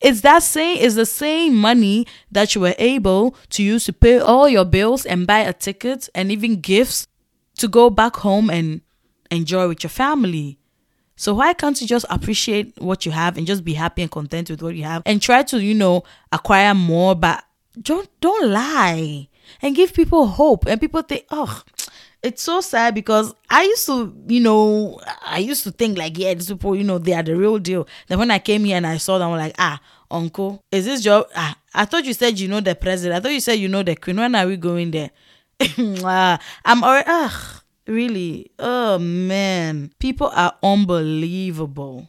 it's 0.00 0.22
that 0.22 0.42
same 0.42 0.78
is 0.78 0.94
the 0.94 1.06
same 1.06 1.56
money 1.56 2.06
that 2.30 2.54
you 2.54 2.60
were 2.60 2.74
able 2.78 3.36
to 3.50 3.62
use 3.62 3.84
to 3.84 3.92
pay 3.92 4.18
all 4.18 4.48
your 4.48 4.64
bills 4.64 5.04
and 5.04 5.26
buy 5.26 5.40
a 5.40 5.52
ticket 5.52 6.08
and 6.14 6.32
even 6.32 6.60
gifts 6.60 7.06
to 7.58 7.68
go 7.68 7.90
back 7.90 8.16
home 8.16 8.48
and 8.48 8.80
enjoy 9.30 9.68
with 9.68 9.82
your 9.82 9.90
family. 9.90 10.59
So 11.20 11.34
why 11.34 11.52
can't 11.52 11.78
you 11.78 11.86
just 11.86 12.06
appreciate 12.08 12.80
what 12.80 13.04
you 13.04 13.12
have 13.12 13.36
and 13.36 13.46
just 13.46 13.62
be 13.62 13.74
happy 13.74 14.00
and 14.00 14.10
content 14.10 14.48
with 14.48 14.62
what 14.62 14.74
you 14.74 14.84
have 14.84 15.02
and 15.04 15.20
try 15.20 15.42
to, 15.42 15.62
you 15.62 15.74
know, 15.74 16.02
acquire 16.32 16.72
more, 16.72 17.14
but 17.14 17.44
don't 17.82 18.08
don't 18.22 18.48
lie 18.50 19.28
and 19.60 19.76
give 19.76 19.92
people 19.92 20.28
hope. 20.28 20.64
And 20.64 20.80
people 20.80 21.02
think, 21.02 21.26
oh, 21.30 21.62
it's 22.22 22.40
so 22.40 22.62
sad 22.62 22.94
because 22.94 23.34
I 23.50 23.64
used 23.64 23.84
to, 23.84 24.16
you 24.28 24.40
know, 24.40 24.98
I 25.20 25.40
used 25.40 25.62
to 25.64 25.72
think 25.72 25.98
like, 25.98 26.16
yeah, 26.16 26.32
these 26.32 26.48
people, 26.48 26.74
you 26.74 26.84
know, 26.84 26.96
they 26.96 27.12
are 27.12 27.22
the 27.22 27.36
real 27.36 27.58
deal. 27.58 27.86
Then 28.08 28.18
when 28.18 28.30
I 28.30 28.38
came 28.38 28.64
here 28.64 28.78
and 28.78 28.86
I 28.86 28.96
saw 28.96 29.18
them, 29.18 29.30
I'm 29.30 29.36
like, 29.36 29.56
ah, 29.58 29.78
uncle, 30.10 30.64
is 30.72 30.86
this 30.86 31.02
job? 31.02 31.26
Ah, 31.36 31.54
I 31.74 31.84
thought 31.84 32.06
you 32.06 32.14
said 32.14 32.40
you 32.40 32.48
know 32.48 32.60
the 32.60 32.74
president. 32.74 33.18
I 33.18 33.20
thought 33.20 33.34
you 33.34 33.40
said 33.40 33.58
you 33.58 33.68
know 33.68 33.82
the 33.82 33.94
queen. 33.94 34.16
When 34.16 34.34
are 34.34 34.46
we 34.46 34.56
going 34.56 34.90
there? 34.90 35.10
I'm 35.76 36.82
already, 36.82 37.04
ah, 37.08 37.59
really? 37.90 38.50
Oh 38.58 38.98
man, 38.98 39.92
people 39.98 40.30
are 40.34 40.54
unbelievable. 40.62 42.08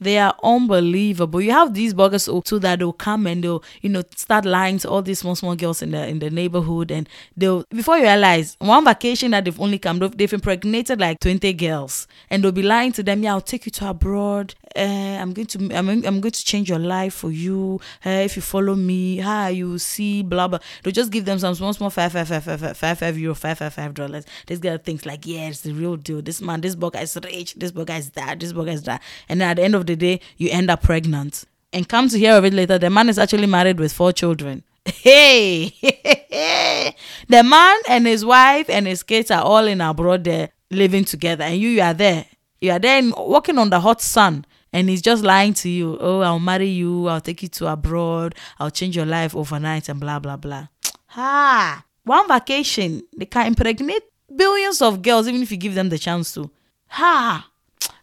They 0.00 0.18
are 0.18 0.34
unbelievable. 0.42 1.40
You 1.40 1.50
have 1.52 1.74
these 1.74 1.92
buggers 1.92 2.44
too 2.44 2.58
that 2.60 2.78
they'll 2.78 2.92
come 2.92 3.26
and 3.26 3.42
they'll, 3.42 3.62
you 3.82 3.90
know, 3.90 4.02
start 4.14 4.44
lying 4.44 4.78
to 4.78 4.88
all 4.88 5.02
these 5.02 5.18
small, 5.18 5.34
small 5.34 5.56
girls 5.56 5.82
in 5.82 5.90
the 5.90 6.06
in 6.06 6.20
the 6.20 6.30
neighborhood, 6.30 6.90
and 6.90 7.08
they'll 7.36 7.64
before 7.70 7.96
you 7.96 8.04
realize 8.04 8.56
one 8.60 8.84
vacation 8.84 9.32
that 9.32 9.44
they've 9.44 9.60
only 9.60 9.78
come, 9.78 9.98
they've, 9.98 10.16
they've 10.16 10.32
impregnated 10.32 11.00
like 11.00 11.18
twenty 11.20 11.52
girls, 11.52 12.06
and 12.30 12.44
they'll 12.44 12.52
be 12.52 12.62
lying 12.62 12.92
to 12.92 13.02
them. 13.02 13.22
Yeah, 13.22 13.32
I'll 13.32 13.40
take 13.40 13.66
you 13.66 13.72
to 13.72 13.90
abroad. 13.90 14.54
Uh, 14.76 15.18
I'm 15.20 15.32
going 15.32 15.46
to 15.46 15.58
I'm, 15.74 15.88
I'm 15.88 16.20
going 16.20 16.30
to 16.30 16.44
change 16.44 16.68
your 16.68 16.78
life 16.78 17.14
for 17.14 17.32
you. 17.32 17.80
Uh, 18.06 18.10
if 18.10 18.36
you 18.36 18.42
follow 18.42 18.76
me, 18.76 19.18
hi, 19.18 19.48
you 19.48 19.78
see, 19.78 20.22
blah 20.22 20.46
blah. 20.46 20.60
They'll 20.82 20.92
just 20.92 21.10
give 21.10 21.24
them 21.24 21.38
some 21.40 21.54
small, 21.54 21.72
small 21.72 21.90
five, 21.90 22.12
five, 22.12 22.28
five, 22.28 22.44
five, 22.44 22.60
five, 22.60 22.76
five, 22.76 22.98
five 22.98 23.18
euro, 23.18 23.34
five, 23.34 23.58
five, 23.58 23.74
five 23.74 23.94
dollars. 23.94 24.26
These 24.46 24.60
girl 24.60 24.78
thinks 24.78 25.04
like, 25.06 25.26
yeah, 25.26 25.48
it's 25.48 25.62
the 25.62 25.72
real 25.72 25.96
deal. 25.96 26.22
This 26.22 26.40
man, 26.40 26.60
this 26.60 26.76
bugger 26.76 27.02
is 27.02 27.18
rich. 27.24 27.54
This 27.54 27.72
bugger 27.72 27.98
is 27.98 28.10
that. 28.10 28.38
This 28.38 28.52
bugger 28.52 28.72
is 28.74 28.84
that. 28.84 29.02
And 29.28 29.42
at 29.42 29.56
the 29.56 29.64
end 29.64 29.74
of 29.74 29.86
the 29.88 29.96
day, 29.96 30.20
you 30.36 30.48
end 30.50 30.70
up 30.70 30.82
pregnant. 30.82 31.44
And 31.72 31.88
come 31.88 32.08
to 32.08 32.18
hear 32.18 32.34
of 32.34 32.44
it 32.44 32.54
later, 32.54 32.78
the 32.78 32.88
man 32.90 33.08
is 33.08 33.18
actually 33.18 33.46
married 33.46 33.78
with 33.80 33.92
four 33.92 34.12
children. 34.12 34.62
Hey, 34.86 35.74
the 37.28 37.42
man 37.42 37.76
and 37.88 38.06
his 38.06 38.24
wife 38.24 38.70
and 38.70 38.86
his 38.86 39.02
kids 39.02 39.30
are 39.30 39.42
all 39.42 39.66
in 39.66 39.82
abroad 39.82 40.24
there 40.24 40.50
living 40.70 41.04
together, 41.04 41.44
and 41.44 41.58
you, 41.58 41.68
you 41.68 41.82
are 41.82 41.92
there. 41.92 42.24
You 42.60 42.72
are 42.72 42.78
there 42.78 43.02
walking 43.16 43.58
on 43.58 43.70
the 43.70 43.80
hot 43.80 44.00
sun, 44.00 44.46
and 44.72 44.88
he's 44.88 45.02
just 45.02 45.22
lying 45.22 45.54
to 45.54 45.68
you. 45.68 45.98
Oh, 46.00 46.20
I'll 46.20 46.38
marry 46.40 46.68
you. 46.68 47.06
I'll 47.06 47.20
take 47.20 47.42
you 47.42 47.48
to 47.48 47.66
abroad. 47.68 48.34
I'll 48.58 48.70
change 48.70 48.96
your 48.96 49.06
life 49.06 49.36
overnight, 49.36 49.88
and 49.88 50.00
blah 50.00 50.18
blah 50.18 50.36
blah. 50.36 50.68
Ha! 51.08 51.84
One 52.04 52.28
vacation, 52.28 53.02
they 53.16 53.26
can 53.26 53.48
impregnate 53.48 54.02
billions 54.34 54.80
of 54.82 55.02
girls, 55.02 55.28
even 55.28 55.42
if 55.42 55.50
you 55.50 55.56
give 55.56 55.74
them 55.74 55.88
the 55.88 55.98
chance 55.98 56.32
to. 56.34 56.50
Ha! 56.88 57.50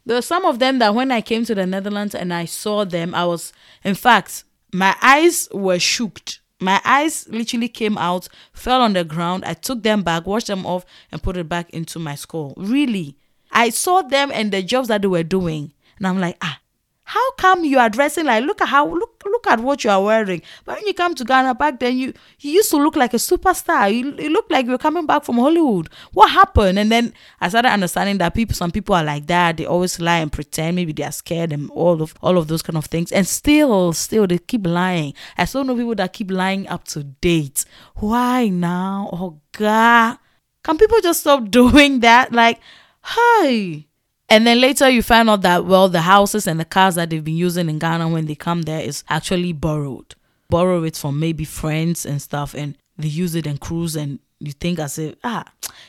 There 0.05 0.15
were 0.15 0.21
some 0.21 0.45
of 0.45 0.59
them 0.59 0.79
that 0.79 0.93
when 0.93 1.11
I 1.11 1.21
came 1.21 1.45
to 1.45 1.55
the 1.55 1.65
Netherlands 1.65 2.13
and 2.13 2.33
I 2.33 2.45
saw 2.45 2.85
them, 2.85 3.15
I 3.15 3.25
was, 3.25 3.53
in 3.83 3.95
fact, 3.95 4.43
my 4.71 4.95
eyes 5.01 5.47
were 5.51 5.79
shooked. 5.79 6.41
My 6.59 6.79
eyes 6.85 7.27
literally 7.29 7.67
came 7.67 7.97
out, 7.97 8.27
fell 8.53 8.81
on 8.81 8.93
the 8.93 9.03
ground. 9.03 9.43
I 9.45 9.53
took 9.53 9.83
them 9.83 10.03
back, 10.03 10.25
washed 10.25 10.47
them 10.47 10.65
off, 10.65 10.85
and 11.11 11.21
put 11.21 11.37
it 11.37 11.49
back 11.49 11.69
into 11.71 11.99
my 11.99 12.15
skull. 12.15 12.53
Really. 12.55 13.17
I 13.51 13.69
saw 13.69 14.01
them 14.01 14.31
and 14.33 14.51
the 14.51 14.61
jobs 14.61 14.87
that 14.89 15.01
they 15.01 15.07
were 15.07 15.23
doing. 15.23 15.73
And 15.97 16.07
I'm 16.07 16.19
like, 16.19 16.37
ah, 16.41 16.59
how 17.07 17.31
come 17.33 17.63
you 17.63 17.77
are 17.77 17.89
dressing 17.89 18.25
like 18.25 18.43
look 18.43 18.59
at 18.61 18.67
how 18.67 18.87
look 18.87 19.21
look 19.25 19.45
at 19.45 19.59
what 19.59 19.83
you 19.83 19.91
are 19.91 20.03
wearing? 20.03 20.41
But 20.65 20.77
when 20.77 20.87
you 20.87 20.93
come 20.95 21.13
to 21.13 21.23
ghana 21.23 21.53
back 21.53 21.79
then 21.79 21.97
you 21.97 22.13
you 22.39 22.51
used 22.51 22.71
to 22.71 22.77
look 22.77 22.95
like 22.95 23.13
a 23.13 23.17
superstar. 23.17 23.93
You, 23.93 24.15
you 24.17 24.29
look 24.29 24.47
like 24.49 24.65
you're 24.65 24.79
coming 24.79 25.05
back 25.05 25.23
from 25.23 25.35
hollywood. 25.35 25.89
What 26.13 26.31
happened? 26.31 26.79
And 26.79 26.91
then 26.91 27.13
i 27.39 27.47
started 27.49 27.69
understanding 27.69 28.17
that 28.17 28.33
people 28.33 28.55
some 28.55 28.71
people 28.71 28.95
are 28.95 29.03
like 29.03 29.27
that. 29.27 29.57
They 29.57 29.65
always 29.67 29.99
lie 29.99 30.17
and 30.17 30.31
pretend. 30.31 30.77
Maybe 30.77 30.93
they 30.93 31.03
are 31.03 31.11
scared 31.11 31.53
and 31.53 31.69
all 31.69 32.01
of 32.01 32.15
all 32.23 32.39
of 32.39 32.47
those 32.47 32.63
kind 32.63 32.77
of 32.77 32.85
things. 32.85 33.11
And 33.11 33.27
still 33.27 33.93
still 33.93 34.25
they 34.25 34.39
keep 34.39 34.65
lying. 34.65 35.13
I 35.37 35.45
still 35.45 35.63
know 35.63 35.75
people 35.75 35.95
that 35.95 36.11
keep 36.11 36.31
lying 36.31 36.67
up 36.67 36.85
to 36.85 37.03
date. 37.03 37.65
Why 37.97 38.47
now? 38.47 39.09
Oh 39.13 39.39
god. 39.51 40.17
Can 40.63 40.79
people 40.79 40.99
just 41.01 41.19
stop 41.19 41.49
doing 41.51 41.99
that? 41.99 42.33
Like 42.33 42.59
hey 43.03 43.87
and 44.29 44.45
then 44.47 44.59
later 44.59 44.89
you 44.89 45.03
find 45.03 45.29
out 45.29 45.41
that, 45.41 45.65
well, 45.65 45.87
the 45.89 46.01
houses 46.01 46.47
and 46.47 46.59
the 46.59 46.65
cars 46.65 46.95
that 46.95 47.09
they've 47.09 47.23
been 47.23 47.35
using 47.35 47.69
in 47.69 47.79
Ghana 47.79 48.07
when 48.09 48.25
they 48.25 48.35
come 48.35 48.63
there 48.63 48.81
is 48.81 49.03
actually 49.09 49.53
borrowed. 49.53 50.15
Borrow 50.49 50.83
it 50.83 50.95
from 50.95 51.19
maybe 51.19 51.43
friends 51.45 52.05
and 52.05 52.21
stuff, 52.21 52.53
and 52.53 52.77
they 52.97 53.07
use 53.07 53.35
it 53.35 53.47
and 53.47 53.59
cruise, 53.59 53.95
and 53.95 54.19
you 54.39 54.51
think 54.51 54.79
as 54.79 54.97
if, 54.99 55.15
ah, 55.23 55.45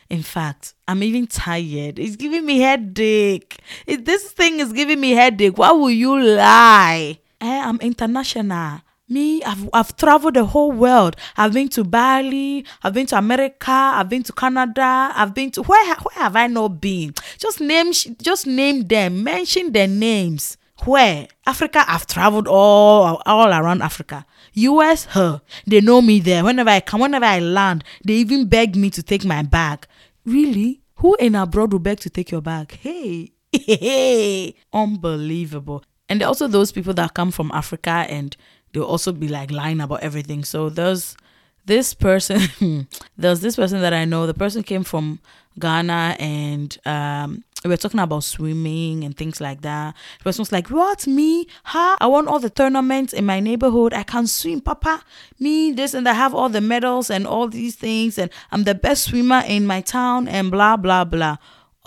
in 0.09 0.23
fact, 0.23 0.75
I'm 0.89 1.03
even 1.03 1.27
tired. 1.27 1.99
It's 1.99 2.17
giving 2.17 2.47
me 2.47 2.61
headache. 2.61 3.59
This 3.87 4.31
thing 4.33 4.61
is 4.61 4.73
giving 4.73 5.01
me 5.01 5.13
headache. 5.13 5.59
Why 5.59 5.73
will 5.73 5.91
you 5.91 6.19
lie? 6.19 7.19
Eh, 7.41 7.63
I'm 7.65 7.79
international. 7.81 8.81
Me, 9.09 9.41
I've, 9.45 9.69
I've 9.73 9.97
traveled 9.97 10.35
the 10.35 10.45
whole 10.45 10.73
world. 10.73 11.15
I've 11.37 11.53
been 11.53 11.69
to 11.71 11.85
Bali, 11.85 12.65
I've 12.83 12.93
been 12.93 13.07
to 13.07 13.19
America, 13.19 13.71
I've 13.71 14.09
been 14.09 14.25
to 14.25 14.33
Canada, 14.33 15.13
I've 15.15 15.33
been 15.33 15.53
to 15.53 15.63
where 15.63 15.95
where 15.95 16.15
have 16.25 16.35
I 16.35 16.49
not 16.49 16.81
been? 16.81 17.15
Just 17.39 17.61
name 17.61 17.93
just 17.93 18.47
name 18.49 18.83
them, 18.83 19.23
mention 19.23 19.71
their 19.73 19.87
names. 19.87 20.57
Where? 20.85 21.29
Africa, 21.47 21.85
I've 21.87 22.07
traveled 22.07 22.49
all 22.49 23.23
all 23.25 23.49
around 23.49 23.81
Africa. 23.83 24.27
US, 24.55 25.05
her. 25.07 25.41
They 25.67 25.81
know 25.81 26.03
me 26.03 26.19
there. 26.19 26.43
Whenever 26.43 26.71
I 26.71 26.81
come, 26.81 27.03
whenever 27.03 27.27
I 27.27 27.39
land, 27.39 27.85
they 28.05 28.15
even 28.15 28.49
beg 28.49 28.75
me 28.75 28.91
to 28.91 29.03
take 29.03 29.25
my 29.25 29.43
bag. 29.43 29.87
Really? 30.25 30.81
Who 30.97 31.15
in 31.17 31.37
abroad 31.37 31.73
will 31.73 31.79
beg 31.79 32.01
to 32.01 32.11
take 32.11 32.31
your 32.31 32.41
bag? 32.43 32.77
Hey, 32.83 33.33
hey, 33.53 34.55
unbelievable. 34.73 35.83
And 36.09 36.23
also 36.23 36.47
those 36.47 36.73
people 36.73 36.93
that 36.95 37.15
come 37.15 37.31
from 37.31 37.51
Africa 37.53 38.05
and 38.09 38.37
they'll 38.77 38.85
also 38.85 39.11
be 39.11 39.27
like 39.27 39.51
lying 39.51 39.81
about 39.81 40.03
everything. 40.03 40.45
So 40.45 40.69
there's 40.69 41.17
this 41.65 41.95
person, 41.95 42.87
there's 43.17 43.41
this 43.41 43.57
person 43.57 43.81
that 43.81 43.95
I 43.95 44.05
know. 44.05 44.27
The 44.27 44.35
person 44.35 44.63
came 44.63 44.85
from 44.85 45.19
Ghana 45.59 46.17
and 46.21 46.77
um, 46.85 47.43
we 47.65 47.71
were 47.71 47.79
talking 47.79 48.01
about 48.01 48.23
swimming 48.23 49.03
and 49.03 49.17
things 49.17 49.41
like 49.41 49.63
that. 49.63 49.95
The 50.19 50.25
person 50.25 50.43
was 50.43 50.53
like, 50.53 50.69
What? 50.69 51.07
Me? 51.07 51.47
Huh? 51.65 51.97
I 51.99 52.07
won 52.07 52.29
all 52.29 52.39
the 52.39 52.51
tournaments 52.51 53.15
in 53.15 53.25
my 53.25 53.41
neighborhood. 53.41 53.95
I 53.95 54.03
can 54.03 54.27
swim, 54.27 54.61
Papa. 54.61 55.03
Me, 55.41 55.73
this, 55.73 55.95
and 55.95 56.07
I 56.07 56.13
have 56.13 56.35
all 56.35 56.51
the 56.51 56.61
medals 56.61 57.09
and 57.09 57.27
all 57.27 57.49
these 57.49 57.77
things. 57.77 58.19
And 58.19 58.31
I'm 58.53 58.65
the 58.65 58.75
best 58.75 59.05
swimmer 59.05 59.43
in 59.47 59.67
my 59.67 59.81
town 59.81 60.29
and 60.29 60.51
blah, 60.51 60.77
blah, 60.77 61.05
blah. 61.05 61.39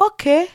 Okay 0.02 0.50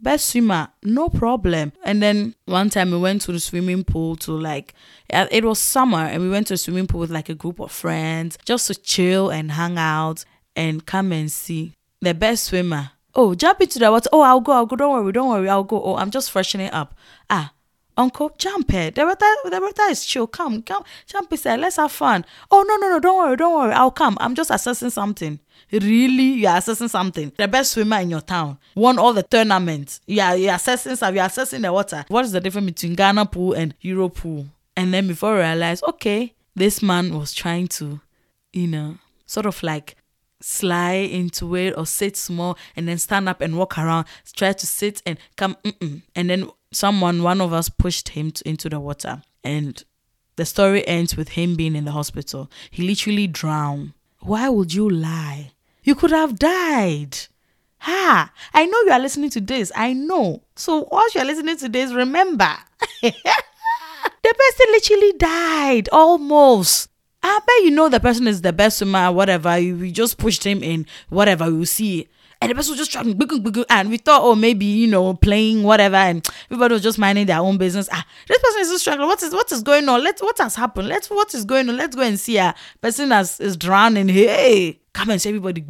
best 0.00 0.26
swimmer, 0.26 0.68
no 0.82 1.08
problem. 1.08 1.72
And 1.84 2.02
then 2.02 2.34
one 2.46 2.70
time 2.70 2.90
we 2.90 2.98
went 2.98 3.22
to 3.22 3.32
the 3.32 3.40
swimming 3.40 3.84
pool 3.84 4.16
to 4.16 4.32
like, 4.32 4.74
it 5.10 5.44
was 5.44 5.58
summer 5.58 5.98
and 5.98 6.22
we 6.22 6.30
went 6.30 6.46
to 6.48 6.54
the 6.54 6.58
swimming 6.58 6.86
pool 6.86 7.00
with 7.00 7.10
like 7.10 7.28
a 7.28 7.34
group 7.34 7.60
of 7.60 7.72
friends 7.72 8.38
just 8.44 8.66
to 8.68 8.74
chill 8.74 9.30
and 9.30 9.52
hang 9.52 9.78
out 9.78 10.24
and 10.56 10.86
come 10.86 11.12
and 11.12 11.30
see 11.30 11.74
the 12.00 12.14
best 12.14 12.44
swimmer. 12.44 12.90
Oh, 13.14 13.34
jump 13.34 13.60
into 13.60 13.78
the 13.78 13.90
water. 13.90 14.08
Oh, 14.12 14.20
I'll 14.20 14.40
go, 14.40 14.52
I'll 14.52 14.66
go. 14.66 14.76
Don't 14.76 14.92
worry, 14.92 15.12
don't 15.12 15.28
worry, 15.28 15.48
I'll 15.48 15.64
go. 15.64 15.82
Oh, 15.82 15.96
I'm 15.96 16.10
just 16.10 16.30
freshening 16.30 16.70
up. 16.70 16.94
Ah, 17.28 17.52
Uncle, 17.98 18.32
jump 18.38 18.72
it. 18.72 18.94
The 18.94 19.04
water, 19.04 19.26
the 19.44 19.60
water 19.60 19.90
is 19.90 20.04
chill. 20.04 20.28
Come, 20.28 20.62
come, 20.62 20.84
jump 21.06 21.32
inside. 21.32 21.58
Let's 21.58 21.76
have 21.76 21.90
fun. 21.92 22.24
Oh 22.50 22.64
no, 22.66 22.76
no, 22.76 22.88
no, 22.88 23.00
don't 23.00 23.18
worry, 23.18 23.36
don't 23.36 23.54
worry. 23.54 23.72
I'll 23.72 23.90
come. 23.90 24.16
I'm 24.20 24.34
just 24.36 24.50
assessing 24.50 24.90
something. 24.90 25.40
Really, 25.72 26.34
you're 26.34 26.56
assessing 26.56 26.88
something. 26.88 27.32
The 27.36 27.48
best 27.48 27.72
swimmer 27.72 27.98
in 27.98 28.10
your 28.10 28.20
town 28.20 28.58
won 28.74 28.98
all 28.98 29.12
the 29.12 29.24
tournaments. 29.24 30.00
Yeah, 30.06 30.34
you're 30.34 30.54
assessing 30.54 30.96
stuff. 30.96 31.14
You're 31.14 31.24
assessing 31.24 31.62
the 31.62 31.72
water. 31.72 32.04
What 32.08 32.24
is 32.24 32.32
the 32.32 32.40
difference 32.40 32.66
between 32.66 32.94
Ghana 32.94 33.26
pool 33.26 33.52
and 33.52 33.74
Euro 33.80 34.08
pool? 34.08 34.46
And 34.76 34.94
then 34.94 35.08
before 35.08 35.34
I 35.42 35.50
realized, 35.50 35.82
okay, 35.88 36.34
this 36.54 36.80
man 36.80 37.18
was 37.18 37.34
trying 37.34 37.66
to, 37.68 38.00
you 38.52 38.68
know, 38.68 38.98
sort 39.26 39.46
of 39.46 39.60
like 39.62 39.96
slide 40.40 41.10
into 41.10 41.56
it 41.56 41.74
or 41.76 41.84
sit 41.84 42.16
small 42.16 42.56
and 42.76 42.86
then 42.86 42.96
stand 42.96 43.28
up 43.28 43.40
and 43.40 43.58
walk 43.58 43.76
around, 43.76 44.06
try 44.36 44.52
to 44.52 44.66
sit 44.66 45.02
and 45.04 45.18
come, 45.36 45.56
and 46.14 46.30
then 46.30 46.48
someone, 46.72 47.22
one 47.22 47.40
of 47.40 47.52
us 47.52 47.68
pushed 47.68 48.10
him 48.10 48.30
to, 48.32 48.48
into 48.48 48.68
the 48.68 48.80
water. 48.80 49.22
And 49.44 49.82
the 50.36 50.44
story 50.44 50.86
ends 50.86 51.16
with 51.16 51.30
him 51.30 51.56
being 51.56 51.74
in 51.74 51.84
the 51.84 51.92
hospital. 51.92 52.50
He 52.70 52.86
literally 52.86 53.26
drowned. 53.26 53.92
Why 54.20 54.48
would 54.48 54.74
you 54.74 54.88
lie? 54.88 55.52
You 55.82 55.94
could 55.94 56.10
have 56.10 56.38
died. 56.38 57.18
Ha! 57.80 58.32
I 58.52 58.66
know 58.66 58.80
you 58.82 58.90
are 58.90 58.98
listening 58.98 59.30
to 59.30 59.40
this. 59.40 59.70
I 59.74 59.92
know. 59.92 60.42
So, 60.56 60.88
whilst 60.90 61.14
you 61.14 61.20
are 61.20 61.24
listening 61.24 61.56
to 61.58 61.68
this, 61.68 61.92
remember 61.92 62.50
the 63.02 63.12
person 64.22 64.66
literally 64.72 65.12
died 65.12 65.88
almost. 65.92 66.90
I 67.22 67.38
bet 67.46 67.64
you 67.64 67.70
know 67.70 67.88
the 67.88 68.00
person 68.00 68.26
is 68.28 68.42
the 68.42 68.52
best 68.52 68.78
swimmer, 68.78 69.10
whatever. 69.10 69.58
You, 69.58 69.90
just 69.90 70.18
pushed 70.18 70.44
him 70.44 70.62
in, 70.62 70.86
whatever. 71.08 71.46
You 71.46 71.64
see 71.64 72.08
and 72.40 72.50
the 72.50 72.54
person 72.54 72.72
was 72.72 72.78
just 72.78 72.92
trying 72.92 73.08
and 73.68 73.90
we 73.90 73.98
thought, 73.98 74.22
oh, 74.22 74.36
maybe, 74.36 74.64
you 74.64 74.86
know, 74.86 75.14
playing 75.14 75.64
whatever, 75.64 75.96
and 75.96 76.28
everybody 76.46 76.74
was 76.74 76.82
just 76.82 76.98
minding 76.98 77.26
their 77.26 77.38
own 77.40 77.58
business. 77.58 77.88
Ah, 77.90 78.06
this 78.28 78.38
person 78.38 78.60
is 78.60 78.68
just 78.68 78.82
struggling. 78.82 79.08
What 79.08 79.22
is 79.22 79.32
what 79.32 79.50
is 79.50 79.62
going 79.62 79.88
on? 79.88 80.04
Let's 80.04 80.22
what 80.22 80.38
has 80.38 80.54
happened? 80.54 80.88
Let's 80.88 81.10
what 81.10 81.34
is 81.34 81.44
going 81.44 81.68
on? 81.68 81.76
Let's 81.76 81.96
go 81.96 82.02
and 82.02 82.18
see 82.18 82.36
her. 82.36 82.54
Person 82.80 83.10
has 83.10 83.40
is 83.40 83.56
drowning. 83.56 84.08
Hey, 84.08 84.80
come 84.92 85.10
and 85.10 85.20
see 85.20 85.30
everybody. 85.30 85.64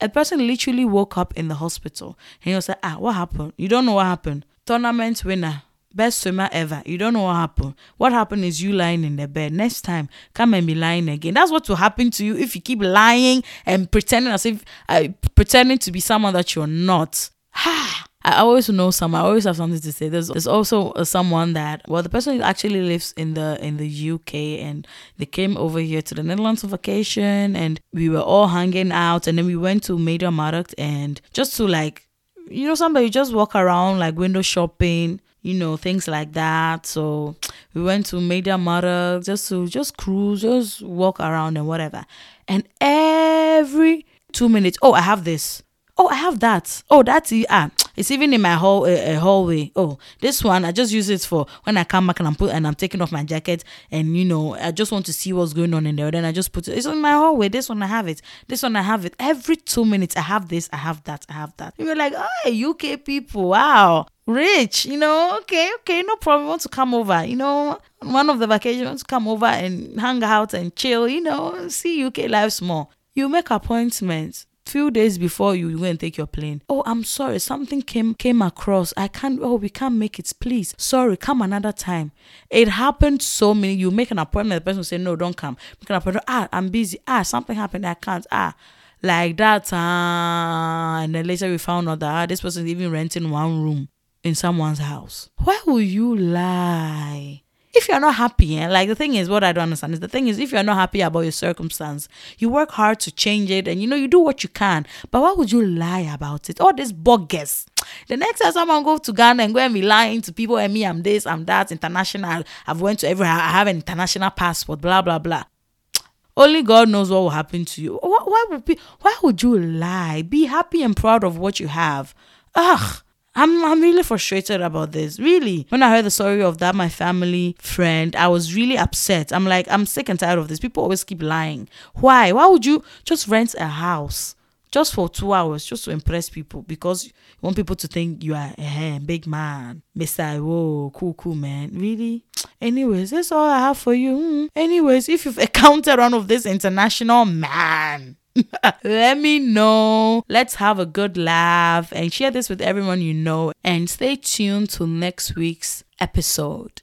A 0.00 0.08
person 0.08 0.46
literally 0.46 0.86
woke 0.86 1.18
up 1.18 1.34
in 1.36 1.48
the 1.48 1.54
hospital 1.56 2.18
and 2.42 2.50
he 2.50 2.54
was 2.54 2.68
like, 2.68 2.78
ah, 2.82 2.96
what 2.98 3.14
happened? 3.14 3.52
You 3.58 3.68
don't 3.68 3.84
know 3.84 3.94
what 3.94 4.06
happened. 4.06 4.46
Tournament 4.64 5.22
winner, 5.22 5.62
best 5.94 6.20
swimmer 6.20 6.48
ever. 6.52 6.82
You 6.84 6.98
don't 6.98 7.12
know 7.12 7.22
what 7.22 7.36
happened. 7.36 7.74
What 7.96 8.12
happened 8.12 8.44
is 8.44 8.62
you 8.62 8.72
lying 8.72 9.04
in 9.04 9.16
the 9.16 9.28
bed. 9.28 9.52
Next 9.52 9.82
time, 9.82 10.08
come 10.34 10.54
and 10.54 10.66
be 10.66 10.74
lying 10.74 11.08
again. 11.08 11.34
That's 11.34 11.50
what 11.50 11.68
will 11.68 11.76
happen 11.76 12.10
to 12.12 12.24
you 12.24 12.36
if 12.36 12.54
you 12.54 12.62
keep 12.62 12.82
lying 12.82 13.42
and 13.66 13.90
pretending 13.90 14.32
as 14.32 14.46
if 14.46 14.64
uh, 14.88 15.08
pretending 15.34 15.78
to 15.78 15.92
be 15.92 16.00
someone 16.00 16.34
that 16.34 16.54
you're 16.54 16.66
not. 16.66 17.30
Ha! 17.52 18.06
I 18.26 18.36
always 18.36 18.70
know 18.70 18.90
some. 18.90 19.14
I 19.14 19.20
always 19.20 19.44
have 19.44 19.56
something 19.56 19.78
to 19.78 19.92
say. 19.92 20.08
There's, 20.08 20.28
there's 20.28 20.46
also 20.46 20.92
uh, 20.92 21.04
someone 21.04 21.52
that 21.52 21.82
well, 21.88 22.02
the 22.02 22.08
person 22.08 22.40
actually 22.40 22.80
lives 22.80 23.12
in 23.18 23.34
the 23.34 23.58
in 23.60 23.76
the 23.76 24.10
UK, 24.12 24.34
and 24.64 24.88
they 25.18 25.26
came 25.26 25.58
over 25.58 25.78
here 25.78 26.00
to 26.00 26.14
the 26.14 26.22
Netherlands 26.22 26.64
on 26.64 26.70
vacation, 26.70 27.54
and 27.54 27.80
we 27.92 28.08
were 28.08 28.20
all 28.22 28.48
hanging 28.48 28.92
out, 28.92 29.26
and 29.26 29.36
then 29.36 29.44
we 29.44 29.56
went 29.56 29.82
to 29.84 29.98
Major 29.98 30.28
MediaMarkt, 30.28 30.72
and 30.78 31.20
just 31.34 31.54
to 31.58 31.66
like, 31.66 32.08
you 32.48 32.66
know, 32.66 32.74
somebody 32.74 33.10
just 33.10 33.34
walk 33.34 33.54
around 33.54 33.98
like 33.98 34.16
window 34.16 34.40
shopping, 34.40 35.20
you 35.44 35.54
know, 35.54 35.76
things 35.76 36.08
like 36.08 36.32
that. 36.32 36.86
So 36.86 37.36
we 37.74 37.82
went 37.82 38.06
to 38.06 38.20
Media 38.20 38.54
MediaMarkt 38.54 39.26
just 39.26 39.48
to 39.50 39.68
just 39.68 39.96
cruise, 39.96 40.40
just 40.42 40.82
walk 40.82 41.20
around 41.20 41.56
and 41.56 41.68
whatever, 41.68 42.04
and 42.48 42.64
every 42.80 44.06
two 44.32 44.48
minutes, 44.48 44.78
oh, 44.82 44.94
I 44.94 45.02
have 45.02 45.24
this. 45.24 45.62
Oh 45.96 46.08
i 46.08 46.14
have 46.16 46.40
that. 46.40 46.82
Oh 46.90 47.04
that's 47.04 47.32
ah 47.48 47.70
it's 47.96 48.10
even 48.10 48.34
in 48.34 48.40
my 48.40 48.54
hall 48.54 48.84
uh, 48.84 49.14
hallway. 49.20 49.70
Oh 49.76 49.98
this 50.20 50.42
one 50.42 50.64
i 50.64 50.72
just 50.72 50.92
use 50.92 51.08
it 51.08 51.20
for 51.20 51.46
when 51.62 51.76
i 51.76 51.84
come 51.84 52.08
back 52.08 52.18
and 52.18 52.26
i'm 52.26 52.34
put 52.34 52.50
and 52.50 52.66
i'm 52.66 52.74
taking 52.74 53.00
off 53.00 53.12
my 53.12 53.22
jacket 53.22 53.62
and 53.92 54.16
you 54.16 54.24
know 54.24 54.54
i 54.56 54.72
just 54.72 54.90
want 54.90 55.06
to 55.06 55.12
see 55.12 55.32
what's 55.32 55.52
going 55.52 55.72
on 55.72 55.86
in 55.86 55.94
there. 55.94 56.10
Then 56.10 56.24
i 56.24 56.32
just 56.32 56.50
put 56.52 56.66
it 56.66 56.72
it's 56.76 56.86
in 56.86 57.00
my 57.00 57.12
hallway. 57.12 57.48
This 57.48 57.68
one 57.68 57.80
i 57.80 57.86
have 57.86 58.08
it. 58.08 58.22
This 58.48 58.64
one 58.64 58.74
i 58.74 58.82
have 58.82 59.04
it. 59.04 59.14
Every 59.20 59.54
two 59.54 59.84
minutes 59.84 60.16
i 60.16 60.22
have 60.22 60.48
this 60.48 60.68
i 60.72 60.78
have 60.78 61.04
that 61.04 61.26
i 61.28 61.32
have 61.32 61.56
that. 61.58 61.74
You're 61.78 61.94
like 61.94 62.14
oh 62.16 62.70
uk 62.70 63.04
people 63.04 63.50
wow 63.50 64.08
rich 64.26 64.86
you 64.86 64.96
know? 64.96 65.38
Okay 65.40 65.70
okay 65.80 66.02
no 66.02 66.16
problem. 66.16 66.48
Want 66.48 66.62
to 66.62 66.68
come 66.68 66.94
over 66.94 67.24
you 67.24 67.36
know? 67.36 67.78
One 68.00 68.30
of 68.30 68.38
the 68.38 68.46
vacations 68.46 69.02
come 69.02 69.28
over 69.28 69.46
and 69.46 70.00
hang 70.00 70.22
out 70.22 70.54
and 70.54 70.74
chill 70.74 71.08
you 71.08 71.20
know? 71.20 71.68
See 71.68 72.04
uk 72.04 72.16
life 72.18 72.60
more 72.62 72.88
you 73.14 73.28
make 73.28 73.50
appointments 73.50 74.46
few 74.66 74.90
days 74.90 75.18
before 75.18 75.54
you 75.54 75.78
go 75.78 75.84
and 75.84 76.00
take 76.00 76.16
your 76.16 76.26
plane. 76.26 76.62
Oh 76.68 76.82
i'm 76.86 77.04
sorry 77.04 77.38
something 77.38 77.82
came 77.82 78.14
came 78.14 78.42
across. 78.42 78.92
I 78.96 79.08
can't 79.08 79.40
oh 79.42 79.54
we 79.56 79.68
can't 79.68 79.94
make 79.94 80.18
it. 80.18 80.32
Please 80.40 80.74
sorry 80.78 81.16
come 81.16 81.42
another 81.42 81.72
time. 81.72 82.12
It 82.50 82.68
happened 82.68 83.22
so 83.22 83.54
many. 83.54 83.74
You 83.74 83.90
make 83.90 84.10
an 84.10 84.18
appointment 84.18 84.60
the 84.60 84.64
person 84.64 84.78
will 84.78 84.84
say 84.84 84.98
no 84.98 85.16
don't 85.16 85.36
come. 85.36 85.56
Make 85.80 85.90
an 85.90 85.96
appointment 85.96 86.24
ah 86.28 86.48
i'm 86.52 86.68
busy. 86.68 86.98
Ah 87.06 87.22
something 87.22 87.56
happened 87.56 87.86
i 87.86 87.94
can't. 87.94 88.26
Ah 88.32 88.54
like 89.02 89.36
that 89.36 89.68
ah. 89.72 91.02
And 91.02 91.14
then 91.14 91.26
later 91.26 91.50
we 91.50 91.58
found 91.58 91.88
out 91.88 92.00
that 92.00 92.22
ah, 92.22 92.26
this 92.26 92.40
person 92.40 92.64
is 92.64 92.70
even 92.72 92.90
renting 92.90 93.30
one 93.30 93.62
room 93.62 93.88
in 94.24 94.34
someone's 94.34 94.80
house 94.80 95.30
why 95.36 95.58
will 95.66 95.80
you 95.80 96.16
lie 96.16 97.44
if 97.76 97.88
you're 97.88 98.00
not 98.00 98.14
happy, 98.14 98.56
eh, 98.56 98.68
like 98.68 98.88
the 98.88 98.94
thing 98.94 99.14
is, 99.14 99.28
what 99.28 99.42
I 99.42 99.52
don't 99.52 99.64
understand 99.64 99.94
is 99.94 100.00
the 100.00 100.08
thing 100.08 100.28
is, 100.28 100.38
if 100.38 100.52
you're 100.52 100.62
not 100.62 100.76
happy 100.76 101.00
about 101.00 101.20
your 101.20 101.32
circumstance, 101.32 102.08
you 102.38 102.48
work 102.48 102.70
hard 102.70 103.00
to 103.00 103.10
change 103.10 103.50
it 103.50 103.66
and 103.66 103.80
you 103.82 103.88
know, 103.88 103.96
you 103.96 104.06
do 104.06 104.20
what 104.20 104.42
you 104.44 104.48
can. 104.48 104.86
But 105.10 105.22
why 105.22 105.32
would 105.32 105.50
you 105.50 105.64
lie 105.66 106.00
about 106.00 106.48
it? 106.48 106.60
All 106.60 106.72
this 106.72 106.92
bogus. 106.92 107.66
The 108.08 108.16
next 108.16 108.40
time 108.40 108.52
someone 108.52 108.82
go 108.82 108.96
to 108.98 109.12
Ghana 109.12 109.42
and 109.42 109.54
go 109.54 109.60
and 109.60 109.74
be 109.74 109.82
lying 109.82 110.22
to 110.22 110.32
people 110.32 110.56
and 110.56 110.72
me, 110.72 110.86
I'm 110.86 111.02
this, 111.02 111.26
I'm 111.26 111.44
that, 111.46 111.70
international, 111.70 112.44
I've 112.66 112.80
went 112.80 113.00
to 113.00 113.08
everywhere, 113.08 113.32
I 113.32 113.48
have 113.48 113.66
an 113.66 113.76
international 113.76 114.30
passport, 114.30 114.80
blah, 114.80 115.02
blah, 115.02 115.18
blah. 115.18 115.44
Only 116.36 116.62
God 116.62 116.88
knows 116.88 117.10
what 117.10 117.18
will 117.20 117.30
happen 117.30 117.64
to 117.64 117.82
you. 117.82 117.98
Why, 118.00 118.20
why 118.24 118.46
would 118.50 118.64
be, 118.64 118.78
why 119.00 119.16
would 119.22 119.42
you 119.42 119.58
lie? 119.58 120.22
Be 120.22 120.44
happy 120.44 120.82
and 120.82 120.96
proud 120.96 121.24
of 121.24 121.38
what 121.38 121.60
you 121.60 121.68
have. 121.68 122.14
Ugh. 122.54 123.02
I'm 123.34 123.64
I'm 123.64 123.80
really 123.80 124.02
frustrated 124.02 124.60
about 124.60 124.92
this. 124.92 125.18
Really. 125.18 125.66
When 125.68 125.82
I 125.82 125.90
heard 125.90 126.04
the 126.04 126.10
story 126.10 126.42
of 126.42 126.58
that 126.58 126.74
my 126.74 126.88
family 126.88 127.56
friend, 127.58 128.14
I 128.16 128.28
was 128.28 128.54
really 128.54 128.78
upset. 128.78 129.32
I'm 129.32 129.44
like, 129.44 129.66
I'm 129.68 129.86
sick 129.86 130.08
and 130.08 130.18
tired 130.18 130.38
of 130.38 130.48
this. 130.48 130.60
People 130.60 130.82
always 130.82 131.04
keep 131.04 131.22
lying. 131.22 131.68
Why? 131.94 132.32
Why 132.32 132.46
would 132.46 132.64
you 132.64 132.84
just 133.04 133.28
rent 133.28 133.54
a 133.58 133.66
house? 133.66 134.36
Just 134.70 134.92
for 134.92 135.08
two 135.08 135.32
hours, 135.32 135.64
just 135.64 135.84
to 135.84 135.92
impress 135.92 136.28
people, 136.28 136.62
because 136.62 137.04
you 137.04 137.12
want 137.40 137.54
people 137.54 137.76
to 137.76 137.86
think 137.86 138.24
you 138.24 138.34
are 138.34 138.52
a 138.58 138.98
big 138.98 139.24
man, 139.24 139.82
Mister. 139.94 140.42
Whoa, 140.42 140.90
cool, 140.92 141.14
cool, 141.14 141.36
man. 141.36 141.70
Really? 141.74 142.24
Anyways, 142.60 143.10
that's 143.10 143.30
all 143.30 143.48
I 143.48 143.58
have 143.60 143.78
for 143.78 143.94
you. 143.94 144.16
Hmm. 144.16 144.46
Anyways, 144.56 145.08
if 145.08 145.26
you've 145.26 145.38
encountered 145.48 146.00
one 146.00 146.14
of 146.14 146.26
this 146.26 146.44
international 146.44 147.24
man, 147.24 148.16
Let 148.84 149.18
me 149.18 149.38
know. 149.38 150.24
Let's 150.28 150.56
have 150.56 150.78
a 150.78 150.86
good 150.86 151.16
laugh 151.16 151.92
and 151.92 152.12
share 152.12 152.30
this 152.30 152.48
with 152.48 152.60
everyone 152.60 153.00
you 153.00 153.14
know. 153.14 153.52
And 153.62 153.88
stay 153.88 154.16
tuned 154.16 154.70
to 154.70 154.86
next 154.86 155.36
week's 155.36 155.84
episode. 156.00 156.82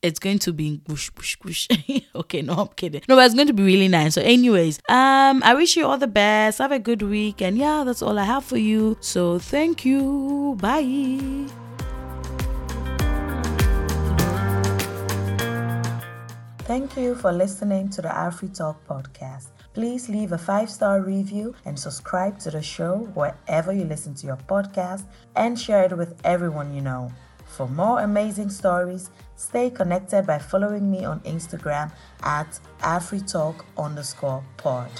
It's 0.00 0.20
going 0.20 0.38
to 0.40 0.52
be 0.52 0.80
whoosh, 0.86 1.10
whoosh, 1.16 1.36
whoosh. 1.42 1.68
okay, 2.14 2.42
no, 2.42 2.54
I'm 2.54 2.68
kidding. 2.68 3.02
No, 3.08 3.16
but 3.16 3.26
it's 3.26 3.34
going 3.34 3.48
to 3.48 3.52
be 3.52 3.64
really 3.64 3.88
nice. 3.88 4.14
So, 4.14 4.22
anyways, 4.22 4.78
um, 4.88 5.42
I 5.42 5.54
wish 5.54 5.76
you 5.76 5.86
all 5.86 5.98
the 5.98 6.06
best. 6.06 6.58
Have 6.58 6.70
a 6.70 6.78
good 6.78 7.02
week. 7.02 7.42
And 7.42 7.58
yeah, 7.58 7.82
that's 7.84 8.00
all 8.00 8.16
I 8.16 8.24
have 8.24 8.44
for 8.44 8.58
you. 8.58 8.96
So, 9.00 9.40
thank 9.40 9.84
you. 9.84 10.56
Bye. 10.60 11.48
Thank 16.60 16.96
you 16.96 17.14
for 17.16 17.32
listening 17.32 17.88
to 17.90 18.02
the 18.02 18.08
Afri 18.08 18.56
Talk 18.56 18.86
podcast. 18.86 19.48
Please 19.78 20.08
leave 20.08 20.32
a 20.32 20.38
five 20.38 20.68
star 20.68 21.02
review 21.02 21.54
and 21.64 21.78
subscribe 21.78 22.36
to 22.40 22.50
the 22.50 22.60
show 22.60 23.08
wherever 23.14 23.72
you 23.72 23.84
listen 23.84 24.12
to 24.12 24.26
your 24.26 24.38
podcast 24.48 25.04
and 25.36 25.56
share 25.56 25.84
it 25.84 25.96
with 25.96 26.20
everyone 26.24 26.74
you 26.74 26.80
know. 26.80 27.12
For 27.46 27.68
more 27.68 28.00
amazing 28.00 28.50
stories, 28.50 29.10
stay 29.36 29.70
connected 29.70 30.26
by 30.26 30.40
following 30.40 30.90
me 30.90 31.04
on 31.04 31.20
Instagram 31.20 31.92
at 32.24 32.58
AfriTalk 32.80 33.64
underscore 33.76 34.42
pod. 34.56 34.90